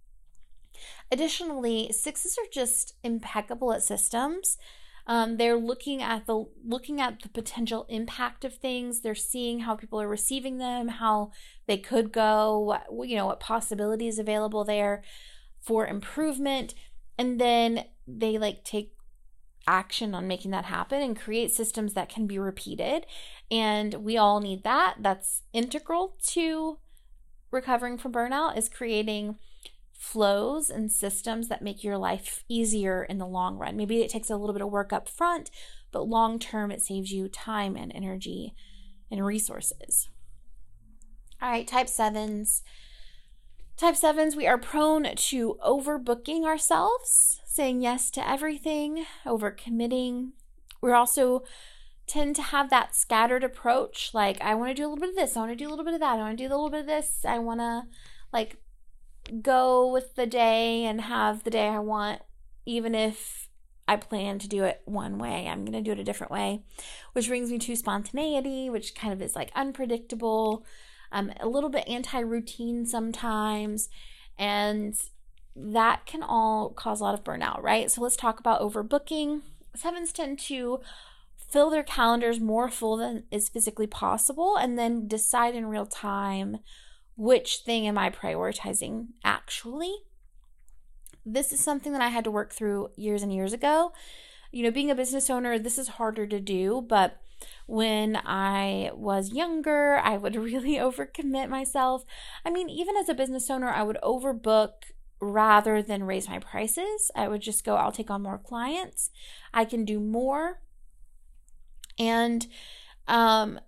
Additionally, 1.11 1.91
sixes 1.91 2.37
are 2.37 2.49
just 2.51 2.95
impeccable 3.03 3.71
at 3.73 3.83
systems. 3.83 4.57
Um, 5.07 5.37
they're 5.37 5.57
looking 5.57 6.03
at 6.03 6.27
the 6.27 6.45
looking 6.65 6.99
at 6.99 7.21
the 7.21 7.29
potential 7.29 7.85
impact 7.89 8.43
of 8.43 8.55
things. 8.55 8.99
They're 8.99 9.15
seeing 9.15 9.61
how 9.61 9.75
people 9.75 10.01
are 10.01 10.07
receiving 10.07 10.57
them, 10.57 10.89
how 10.89 11.31
they 11.65 11.77
could 11.77 12.11
go, 12.11 12.59
what, 12.59 12.87
you 13.07 13.15
know, 13.15 13.25
what 13.25 13.39
possibilities 13.39 14.19
available 14.19 14.65
there 14.65 15.03
for 15.61 15.87
improvement, 15.87 16.73
and 17.17 17.39
then 17.39 17.85
they 18.05 18.37
like 18.37 18.63
take 18.63 18.93
action 19.65 20.13
on 20.15 20.27
making 20.27 20.51
that 20.51 20.65
happen 20.65 21.01
and 21.01 21.19
create 21.19 21.51
systems 21.51 21.93
that 21.93 22.09
can 22.09 22.27
be 22.27 22.39
repeated. 22.39 23.05
And 23.49 23.95
we 23.95 24.17
all 24.17 24.39
need 24.39 24.63
that. 24.63 24.95
That's 24.99 25.43
integral 25.53 26.15
to 26.27 26.79
recovering 27.51 27.97
from 27.97 28.13
burnout 28.13 28.57
is 28.57 28.69
creating 28.69 29.37
flows 29.97 30.69
and 30.69 30.91
systems 30.91 31.47
that 31.47 31.61
make 31.61 31.83
your 31.83 31.97
life 31.97 32.43
easier 32.47 33.03
in 33.03 33.17
the 33.17 33.25
long 33.25 33.57
run. 33.57 33.75
Maybe 33.75 34.01
it 34.01 34.11
takes 34.11 34.29
a 34.29 34.37
little 34.37 34.53
bit 34.53 34.61
of 34.61 34.69
work 34.69 34.93
up 34.93 35.09
front, 35.09 35.49
but 35.91 36.07
long 36.07 36.37
term 36.39 36.71
it 36.71 36.81
saves 36.81 37.11
you 37.11 37.27
time 37.27 37.75
and 37.75 37.91
energy 37.93 38.53
and 39.09 39.25
resources. 39.25 40.09
All 41.41 41.49
right, 41.49 41.67
type 41.67 41.89
sevens. 41.89 42.63
Type 43.75 43.95
sevens, 43.95 44.35
we 44.35 44.47
are 44.47 44.57
prone 44.57 45.15
to 45.15 45.57
overbooking 45.63 46.45
ourselves, 46.45 47.41
saying 47.45 47.81
yes 47.81 48.09
to 48.11 48.27
everything, 48.27 49.05
overcommitting. 49.25 50.31
We're 50.81 50.95
also 50.95 51.43
tend 52.07 52.35
to 52.37 52.41
have 52.41 52.69
that 52.69 52.95
scattered 52.95 53.43
approach 53.43 54.11
like 54.13 54.39
i 54.41 54.55
want 54.55 54.69
to 54.69 54.73
do 54.73 54.87
a 54.87 54.87
little 54.87 55.01
bit 55.01 55.09
of 55.09 55.15
this 55.15 55.35
i 55.35 55.41
want 55.41 55.51
to 55.51 55.57
do 55.57 55.67
a 55.67 55.69
little 55.69 55.83
bit 55.83 55.93
of 55.93 55.99
that 55.99 56.13
i 56.13 56.21
want 56.21 56.37
to 56.37 56.41
do 56.41 56.47
a 56.47 56.55
little 56.55 56.69
bit 56.69 56.79
of 56.79 56.85
this 56.85 57.25
i 57.27 57.37
want 57.37 57.59
to 57.59 57.83
like 58.31 58.55
go 59.41 59.91
with 59.91 60.15
the 60.15 60.25
day 60.25 60.85
and 60.85 61.01
have 61.01 61.43
the 61.43 61.49
day 61.49 61.67
I 61.67 61.79
want, 61.79 62.21
even 62.65 62.95
if 62.95 63.47
I 63.87 63.95
plan 63.95 64.39
to 64.39 64.47
do 64.47 64.63
it 64.63 64.81
one 64.85 65.17
way. 65.17 65.47
I'm 65.47 65.63
going 65.63 65.71
to 65.71 65.81
do 65.81 65.91
it 65.91 65.99
a 65.99 66.03
different 66.03 66.31
way, 66.31 66.61
which 67.13 67.27
brings 67.27 67.51
me 67.51 67.57
to 67.59 67.75
spontaneity, 67.75 68.69
which 68.69 68.95
kind 68.95 69.13
of 69.13 69.21
is 69.21 69.35
like 69.35 69.51
unpredictable, 69.55 70.65
um, 71.11 71.31
a 71.39 71.47
little 71.47 71.69
bit 71.69 71.87
anti 71.87 72.19
routine 72.19 72.85
sometimes. 72.85 73.89
And 74.37 74.95
that 75.55 76.05
can 76.05 76.21
all 76.21 76.69
cause 76.69 76.99
a 76.99 77.03
lot 77.03 77.13
of 77.13 77.23
burnout, 77.23 77.61
right? 77.63 77.89
So 77.89 78.01
let's 78.01 78.17
talk 78.17 78.39
about 78.39 78.61
overbooking. 78.61 79.41
Sevens 79.75 80.11
tend 80.11 80.39
to 80.39 80.81
fill 81.37 81.69
their 81.69 81.83
calendars 81.83 82.39
more 82.39 82.69
full 82.69 82.97
than 82.97 83.23
is 83.31 83.49
physically 83.49 83.87
possible 83.87 84.57
and 84.57 84.77
then 84.77 85.07
decide 85.07 85.55
in 85.55 85.65
real 85.65 85.85
time 85.85 86.57
which 87.17 87.57
thing 87.65 87.87
am 87.87 87.97
I 87.97 88.09
prioritizing 88.09 89.07
actually? 89.25 89.93
This 91.25 91.51
is 91.51 91.59
something 91.59 91.91
that 91.91 92.01
I 92.01 92.07
had 92.07 92.23
to 92.23 92.31
work 92.31 92.53
through 92.53 92.91
years 92.95 93.23
and 93.23 93.33
years 93.33 93.51
ago. 93.51 93.91
You 94.51 94.63
know, 94.63 94.71
being 94.71 94.91
a 94.91 94.95
business 94.95 95.29
owner, 95.29 95.59
this 95.59 95.77
is 95.77 95.89
harder 95.89 96.25
to 96.25 96.39
do, 96.39 96.85
but 96.87 97.19
when 97.65 98.15
I 98.23 98.91
was 98.93 99.33
younger, 99.33 99.97
I 99.97 100.15
would 100.15 100.35
really 100.37 100.75
overcommit 100.75 101.49
myself. 101.49 102.05
I 102.45 102.51
mean, 102.51 102.69
even 102.69 102.95
as 102.95 103.09
a 103.09 103.13
business 103.13 103.49
owner, 103.49 103.69
I 103.69 103.83
would 103.83 103.97
overbook 104.03 104.69
rather 105.19 105.81
than 105.81 106.03
raise 106.03 106.29
my 106.29 106.37
prices. 106.37 107.09
I 107.15 107.27
would 107.27 107.41
just 107.41 107.65
go, 107.65 107.75
I'll 107.75 107.91
take 107.91 108.11
on 108.11 108.21
more 108.21 108.37
clients. 108.37 109.09
I 109.53 109.65
can 109.65 109.83
do 109.83 109.99
more. 109.99 110.61
And 111.97 112.47
um 113.07 113.59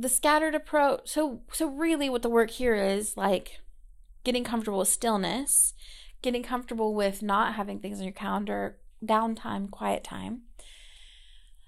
the 0.00 0.08
scattered 0.08 0.54
approach 0.54 1.08
so 1.08 1.42
so 1.52 1.68
really 1.68 2.08
what 2.08 2.22
the 2.22 2.28
work 2.30 2.50
here 2.50 2.74
is 2.74 3.16
like 3.16 3.60
getting 4.24 4.44
comfortable 4.44 4.78
with 4.78 4.88
stillness 4.88 5.74
getting 6.22 6.42
comfortable 6.42 6.94
with 6.94 7.22
not 7.22 7.54
having 7.54 7.78
things 7.78 7.98
on 7.98 8.04
your 8.04 8.12
calendar 8.12 8.78
downtime 9.04 9.70
quiet 9.70 10.04
time. 10.04 10.42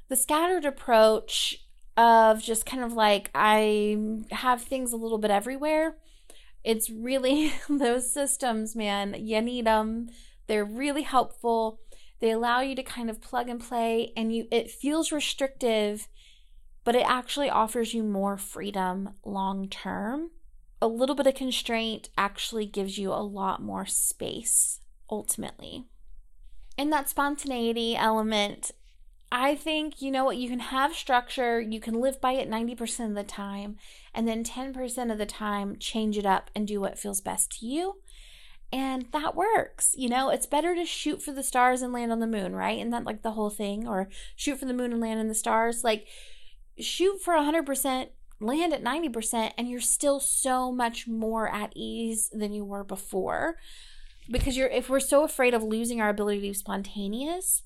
The 0.08 0.16
scattered 0.16 0.64
approach 0.64 1.58
of 1.96 2.42
just 2.42 2.64
kind 2.64 2.82
of 2.82 2.94
like 2.94 3.30
i 3.34 3.98
have 4.30 4.62
things 4.62 4.92
a 4.92 4.96
little 4.96 5.18
bit 5.18 5.30
everywhere. 5.30 5.96
It's 6.64 6.90
really 6.90 7.52
those 7.68 8.12
systems 8.12 8.74
man 8.76 9.14
you 9.18 9.40
need 9.40 9.66
them 9.66 10.08
they're 10.48 10.64
really 10.64 11.02
helpful. 11.02 11.80
They 12.20 12.30
allow 12.30 12.60
you 12.60 12.74
to 12.76 12.82
kind 12.82 13.08
of 13.08 13.20
plug 13.20 13.48
and 13.48 13.60
play 13.60 14.12
and 14.16 14.34
you 14.34 14.46
it 14.50 14.70
feels 14.70 15.12
restrictive 15.12 16.08
but 16.84 16.96
it 16.96 17.06
actually 17.06 17.50
offers 17.50 17.94
you 17.94 18.02
more 18.02 18.36
freedom 18.36 19.10
long 19.24 19.68
term. 19.68 20.30
A 20.80 20.88
little 20.88 21.14
bit 21.14 21.26
of 21.26 21.34
constraint 21.34 22.08
actually 22.18 22.66
gives 22.66 22.98
you 22.98 23.12
a 23.12 23.22
lot 23.22 23.62
more 23.62 23.86
space 23.86 24.80
ultimately. 25.10 25.86
And 26.76 26.92
that 26.92 27.08
spontaneity 27.08 27.94
element, 27.94 28.72
I 29.30 29.54
think, 29.54 30.02
you 30.02 30.10
know 30.10 30.24
what, 30.24 30.38
you 30.38 30.48
can 30.48 30.58
have 30.58 30.94
structure, 30.94 31.60
you 31.60 31.80
can 31.80 32.00
live 32.00 32.20
by 32.20 32.32
it 32.32 32.50
90% 32.50 33.10
of 33.10 33.14
the 33.14 33.22
time, 33.22 33.76
and 34.14 34.26
then 34.26 34.42
10% 34.42 35.12
of 35.12 35.18
the 35.18 35.26
time 35.26 35.76
change 35.78 36.18
it 36.18 36.26
up 36.26 36.50
and 36.54 36.66
do 36.66 36.80
what 36.80 36.98
feels 36.98 37.20
best 37.20 37.60
to 37.60 37.66
you. 37.66 37.96
And 38.72 39.06
that 39.12 39.36
works. 39.36 39.94
You 39.98 40.08
know, 40.08 40.30
it's 40.30 40.46
better 40.46 40.74
to 40.74 40.86
shoot 40.86 41.22
for 41.22 41.32
the 41.32 41.42
stars 41.42 41.82
and 41.82 41.92
land 41.92 42.10
on 42.10 42.20
the 42.20 42.26
moon, 42.26 42.56
right? 42.56 42.80
And 42.80 42.90
that 42.92 43.04
like 43.04 43.22
the 43.22 43.32
whole 43.32 43.50
thing, 43.50 43.86
or 43.86 44.08
shoot 44.34 44.58
for 44.58 44.64
the 44.64 44.72
moon 44.72 44.92
and 44.92 45.00
land 45.00 45.20
in 45.20 45.28
the 45.28 45.34
stars. 45.34 45.84
Like, 45.84 46.06
shoot 46.82 47.20
for 47.20 47.34
100%, 47.34 48.08
land 48.40 48.72
at 48.72 48.84
90%, 48.84 49.52
and 49.56 49.68
you're 49.68 49.80
still 49.80 50.20
so 50.20 50.72
much 50.72 51.06
more 51.06 51.48
at 51.48 51.72
ease 51.74 52.30
than 52.32 52.52
you 52.52 52.64
were 52.64 52.84
before. 52.84 53.56
Because 54.30 54.56
you're 54.56 54.68
if 54.68 54.88
we're 54.88 55.00
so 55.00 55.24
afraid 55.24 55.52
of 55.52 55.62
losing 55.62 56.00
our 56.00 56.08
ability 56.08 56.38
to 56.38 56.48
be 56.48 56.52
spontaneous, 56.54 57.62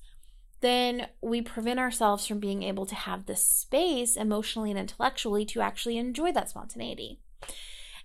then 0.61 1.07
we 1.21 1.41
prevent 1.41 1.79
ourselves 1.79 2.25
from 2.25 2.39
being 2.39 2.63
able 2.63 2.85
to 2.85 2.95
have 2.95 3.25
the 3.25 3.35
space 3.35 4.15
emotionally 4.15 4.71
and 4.71 4.79
intellectually 4.79 5.45
to 5.45 5.61
actually 5.61 5.97
enjoy 5.97 6.31
that 6.31 6.49
spontaneity. 6.49 7.19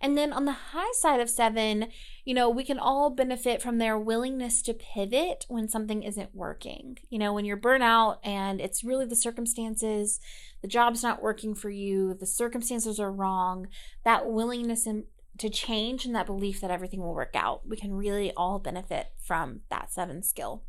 And 0.03 0.19
then 0.19 0.33
on 0.33 0.47
the 0.47 0.53
high 0.53 0.93
side 0.95 1.21
of 1.21 1.31
seven, 1.31 1.87
you 2.25 2.35
know, 2.35 2.51
we 2.51 2.65
can 2.65 2.79
all 2.79 3.09
benefit 3.09 3.63
from 3.63 3.79
their 3.79 3.97
willingness 3.97 4.61
to 4.63 4.75
pivot 4.75 5.47
when 5.49 5.69
something 5.69 6.03
isn't 6.03 6.35
working. 6.35 6.99
You 7.09 7.21
know, 7.21 7.33
when 7.33 7.45
you're 7.45 7.57
burnout 7.57 8.19
and 8.25 8.61
it's 8.61 8.83
really 8.83 9.07
the 9.07 9.15
circumstances, 9.15 10.19
the 10.61 10.67
job's 10.67 11.05
not 11.05 11.23
working 11.23 11.55
for 11.55 11.71
you, 11.71 12.15
the 12.15 12.27
circumstances 12.27 12.99
are 12.99 13.13
wrong, 13.13 13.69
that 14.05 14.29
willingness 14.29 14.89
in, 14.89 15.05
to 15.39 15.49
change 15.49 16.05
and 16.05 16.17
that 16.17 16.27
belief 16.27 16.61
that 16.61 16.71
everything 16.73 17.01
will 17.01 17.15
work 17.15 17.35
out, 17.35 17.67
we 17.67 17.77
can 17.77 17.95
really 17.95 18.33
all 18.37 18.59
benefit 18.59 19.13
from 19.19 19.61
that 19.71 19.93
seven 19.93 20.25
skill. 20.25 20.65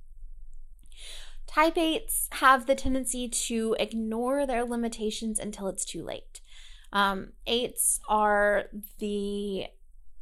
Type 1.48 1.76
8s 1.76 2.28
have 2.34 2.68
the 2.68 2.76
tendency 2.76 3.28
to 3.28 3.76
ignore 3.80 4.46
their 4.46 4.64
limitations 4.64 5.40
until 5.40 5.68
it's 5.68 5.86
too 5.86 6.04
late. 6.04 6.40
Um, 6.94 7.34
eights 7.48 8.00
are 8.08 8.66
the 9.00 9.66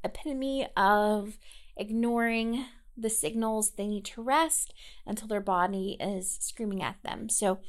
epitome 0.04 0.68
of 0.76 1.38
ignoring 1.78 2.66
the 2.98 3.10
signals 3.10 3.72
they 3.72 3.88
need 3.88 4.06
to 4.06 4.24
rest 4.24 4.74
until 5.06 5.28
their 5.28 5.42
body 5.42 5.98
is 6.00 6.38
screaming 6.40 6.82
at 6.82 6.96
them. 7.04 7.30
So, 7.30 7.60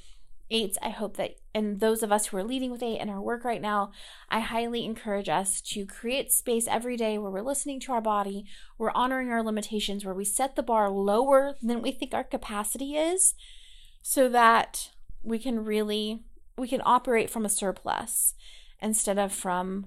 eights, 0.50 0.78
I 0.82 0.90
hope 0.90 1.16
that, 1.16 1.36
and 1.54 1.80
those 1.80 2.02
of 2.02 2.12
us 2.12 2.26
who 2.26 2.36
are 2.36 2.44
leading 2.44 2.70
with 2.70 2.82
eight 2.82 3.00
in 3.00 3.08
our 3.08 3.20
work 3.20 3.44
right 3.44 3.60
now, 3.60 3.90
I 4.28 4.40
highly 4.40 4.84
encourage 4.84 5.28
us 5.28 5.60
to 5.62 5.84
create 5.86 6.30
space 6.30 6.68
every 6.68 6.96
day 6.96 7.18
where 7.18 7.30
we're 7.30 7.42
listening 7.42 7.80
to 7.80 7.92
our 7.92 8.02
body, 8.02 8.44
we're 8.78 8.92
honoring 8.92 9.30
our 9.30 9.42
limitations, 9.42 10.04
where 10.04 10.14
we 10.14 10.24
set 10.24 10.54
the 10.54 10.62
bar 10.62 10.90
lower 10.90 11.56
than 11.62 11.82
we 11.82 11.90
think 11.90 12.14
our 12.14 12.24
capacity 12.24 12.94
is, 12.94 13.34
so 14.02 14.28
that 14.28 14.90
we 15.22 15.38
can 15.38 15.64
really 15.64 16.22
we 16.58 16.68
can 16.68 16.82
operate 16.84 17.30
from 17.30 17.46
a 17.46 17.48
surplus 17.48 18.34
instead 18.82 19.18
of 19.18 19.32
from 19.32 19.86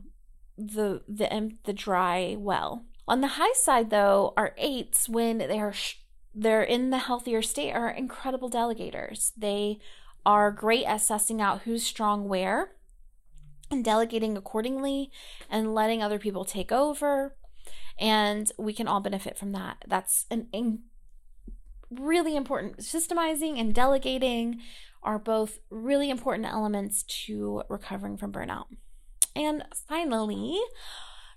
the 0.57 1.01
the 1.07 1.51
the 1.65 1.73
dry 1.73 2.35
well. 2.39 2.85
On 3.07 3.21
the 3.21 3.27
high 3.27 3.53
side, 3.53 3.91
though, 3.91 4.33
our 4.35 4.55
eights 4.57 5.07
when 5.07 5.37
they 5.37 5.59
are 5.59 5.73
sh- 5.73 5.97
they're 6.33 6.63
in 6.63 6.89
the 6.89 6.97
healthier 6.97 7.41
state 7.41 7.71
are 7.71 7.89
incredible 7.89 8.49
delegators. 8.49 9.31
They 9.37 9.79
are 10.25 10.51
great 10.51 10.85
at 10.85 11.01
sussing 11.01 11.39
out 11.39 11.61
who's 11.61 11.85
strong 11.85 12.27
where 12.27 12.71
and 13.69 13.85
delegating 13.85 14.35
accordingly 14.35 15.11
and 15.49 15.75
letting 15.75 16.01
other 16.01 16.19
people 16.19 16.45
take 16.45 16.71
over. 16.71 17.35
And 17.99 18.51
we 18.57 18.73
can 18.73 18.87
all 18.87 18.99
benefit 18.99 19.37
from 19.37 19.51
that. 19.53 19.85
That's 19.87 20.25
an, 20.29 20.47
an 20.51 20.79
really 21.89 22.35
important. 22.35 22.79
Systemizing 22.79 23.59
and 23.59 23.73
delegating 23.73 24.61
are 25.05 25.19
both 25.19 25.59
really 25.69 26.09
important 26.09 26.47
elements 26.47 27.03
to 27.25 27.63
recovering 27.69 28.17
from 28.17 28.33
burnout. 28.33 28.65
And 29.35 29.63
finally, 29.87 30.59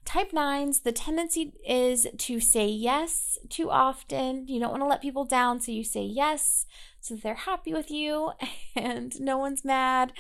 Type 0.05 0.33
nines, 0.33 0.81
the 0.81 0.93
tendency 0.93 1.53
is 1.69 2.07
to 2.17 2.41
say 2.41 2.67
yes 2.67 3.37
too 3.51 3.71
often. 3.71 4.49
You 4.49 4.59
don't 4.59 4.71
want 4.71 4.81
to 4.81 4.87
let 4.87 5.03
people 5.03 5.27
down, 5.27 5.61
so 5.61 5.71
you 5.71 5.85
say 5.85 6.01
yes 6.01 6.65
so 7.01 7.17
they're 7.17 7.35
happy 7.35 7.73
with 7.73 7.91
you 7.91 8.33
and 8.77 9.19
no 9.21 9.39
one's 9.39 9.65
mad 9.65 10.13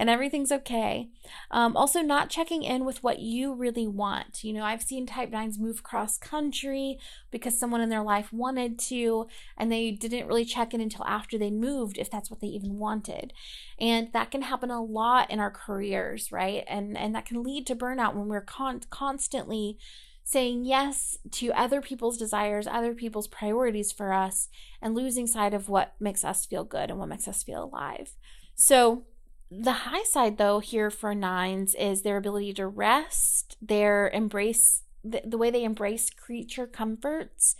and 0.00 0.08
everything's 0.08 0.50
okay. 0.50 1.10
Um, 1.50 1.76
also, 1.76 2.00
not 2.00 2.30
checking 2.30 2.62
in 2.62 2.86
with 2.86 3.04
what 3.04 3.18
you 3.18 3.52
really 3.52 3.86
want. 3.86 4.42
You 4.42 4.54
know, 4.54 4.64
I've 4.64 4.82
seen 4.82 5.04
type 5.04 5.30
9s 5.30 5.58
move 5.58 5.82
cross 5.82 6.16
country 6.16 6.98
because 7.30 7.60
someone 7.60 7.82
in 7.82 7.90
their 7.90 8.02
life 8.02 8.32
wanted 8.32 8.78
to, 8.78 9.26
and 9.58 9.70
they 9.70 9.90
didn't 9.90 10.26
really 10.26 10.46
check 10.46 10.72
in 10.72 10.80
until 10.80 11.04
after 11.04 11.36
they 11.36 11.50
moved, 11.50 11.98
if 11.98 12.10
that's 12.10 12.30
what 12.30 12.40
they 12.40 12.46
even 12.46 12.78
wanted. 12.78 13.34
And 13.78 14.10
that 14.14 14.30
can 14.30 14.40
happen 14.40 14.70
a 14.70 14.82
lot 14.82 15.30
in 15.30 15.38
our 15.38 15.50
careers, 15.50 16.32
right? 16.32 16.64
And, 16.66 16.96
and 16.96 17.14
that 17.14 17.26
can 17.26 17.42
lead 17.42 17.66
to 17.66 17.76
burnout 17.76 18.14
when 18.14 18.28
we're 18.28 18.40
con- 18.40 18.80
constantly 18.88 19.76
saying 20.24 20.64
yes 20.64 21.18
to 21.32 21.52
other 21.52 21.82
people's 21.82 22.16
desires, 22.16 22.66
other 22.66 22.94
people's 22.94 23.28
priorities 23.28 23.92
for 23.92 24.14
us, 24.14 24.48
and 24.80 24.94
losing 24.94 25.26
sight 25.26 25.52
of 25.52 25.68
what 25.68 25.92
makes 26.00 26.24
us 26.24 26.46
feel 26.46 26.64
good 26.64 26.88
and 26.88 26.98
what 26.98 27.10
makes 27.10 27.28
us 27.28 27.42
feel 27.42 27.64
alive. 27.64 28.12
So, 28.54 29.04
the 29.50 29.72
high 29.72 30.04
side, 30.04 30.38
though, 30.38 30.60
here 30.60 30.90
for 30.90 31.14
nines 31.14 31.74
is 31.74 32.02
their 32.02 32.16
ability 32.16 32.52
to 32.54 32.66
rest, 32.66 33.56
their 33.60 34.08
embrace, 34.10 34.82
the, 35.02 35.22
the 35.24 35.38
way 35.38 35.50
they 35.50 35.64
embrace 35.64 36.08
creature 36.10 36.66
comforts, 36.66 37.56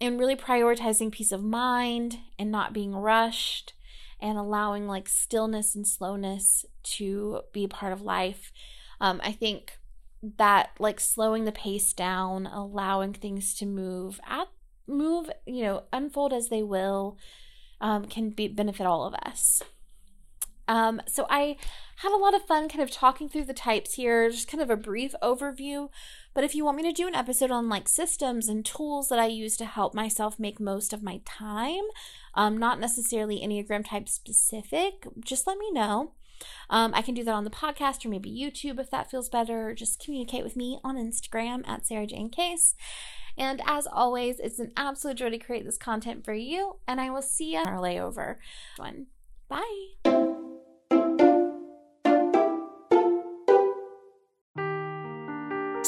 and 0.00 0.18
really 0.18 0.36
prioritizing 0.36 1.10
peace 1.10 1.32
of 1.32 1.42
mind 1.42 2.18
and 2.38 2.50
not 2.50 2.72
being 2.72 2.94
rushed 2.94 3.72
and 4.20 4.36
allowing 4.36 4.86
like 4.86 5.08
stillness 5.08 5.74
and 5.74 5.86
slowness 5.86 6.64
to 6.82 7.40
be 7.52 7.66
part 7.66 7.92
of 7.92 8.02
life. 8.02 8.52
Um, 9.00 9.20
I 9.24 9.32
think 9.32 9.78
that 10.38 10.70
like 10.78 11.00
slowing 11.00 11.44
the 11.44 11.52
pace 11.52 11.92
down, 11.92 12.46
allowing 12.46 13.14
things 13.14 13.54
to 13.54 13.66
move 13.66 14.20
at 14.26 14.48
move, 14.86 15.30
you 15.46 15.62
know, 15.62 15.84
unfold 15.92 16.32
as 16.32 16.48
they 16.48 16.62
will, 16.62 17.16
um, 17.80 18.04
can 18.04 18.30
be 18.30 18.48
benefit 18.48 18.86
all 18.86 19.04
of 19.04 19.14
us. 19.14 19.62
Um, 20.68 21.00
so 21.06 21.26
I 21.28 21.56
had 21.96 22.12
a 22.12 22.18
lot 22.18 22.34
of 22.34 22.46
fun 22.46 22.68
kind 22.68 22.82
of 22.82 22.90
talking 22.90 23.28
through 23.28 23.44
the 23.44 23.54
types 23.54 23.94
here, 23.94 24.30
just 24.30 24.48
kind 24.48 24.62
of 24.62 24.70
a 24.70 24.76
brief 24.76 25.14
overview. 25.22 25.88
But 26.34 26.44
if 26.44 26.54
you 26.54 26.64
want 26.64 26.78
me 26.78 26.82
to 26.84 26.92
do 26.92 27.06
an 27.06 27.14
episode 27.14 27.50
on 27.50 27.68
like 27.68 27.88
systems 27.88 28.48
and 28.48 28.64
tools 28.64 29.08
that 29.08 29.18
I 29.18 29.26
use 29.26 29.56
to 29.58 29.64
help 29.64 29.94
myself 29.94 30.38
make 30.38 30.60
most 30.60 30.92
of 30.92 31.02
my 31.02 31.20
time, 31.24 31.84
um, 32.34 32.56
not 32.56 32.80
necessarily 32.80 33.40
Enneagram 33.40 33.86
type 33.86 34.08
specific, 34.08 35.06
just 35.20 35.46
let 35.46 35.58
me 35.58 35.70
know. 35.70 36.12
Um, 36.70 36.92
I 36.94 37.02
can 37.02 37.14
do 37.14 37.22
that 37.24 37.34
on 37.34 37.44
the 37.44 37.50
podcast 37.50 38.04
or 38.04 38.08
maybe 38.08 38.30
YouTube 38.30 38.80
if 38.80 38.90
that 38.90 39.10
feels 39.10 39.28
better. 39.28 39.74
Just 39.74 40.02
communicate 40.02 40.42
with 40.42 40.56
me 40.56 40.78
on 40.82 40.96
Instagram 40.96 41.66
at 41.68 41.84
Sarajane 41.84 42.32
Case. 42.32 42.74
And 43.38 43.62
as 43.66 43.86
always, 43.86 44.38
it's 44.40 44.58
an 44.58 44.72
absolute 44.76 45.16
joy 45.16 45.30
to 45.30 45.38
create 45.38 45.64
this 45.64 45.78
content 45.78 46.24
for 46.24 46.34
you. 46.34 46.76
And 46.86 47.00
I 47.00 47.10
will 47.10 47.22
see 47.22 47.52
you 47.52 47.60
on 47.60 47.66
our 47.68 47.78
layover 47.78 48.36
one. 48.76 49.06
Bye. 49.48 50.21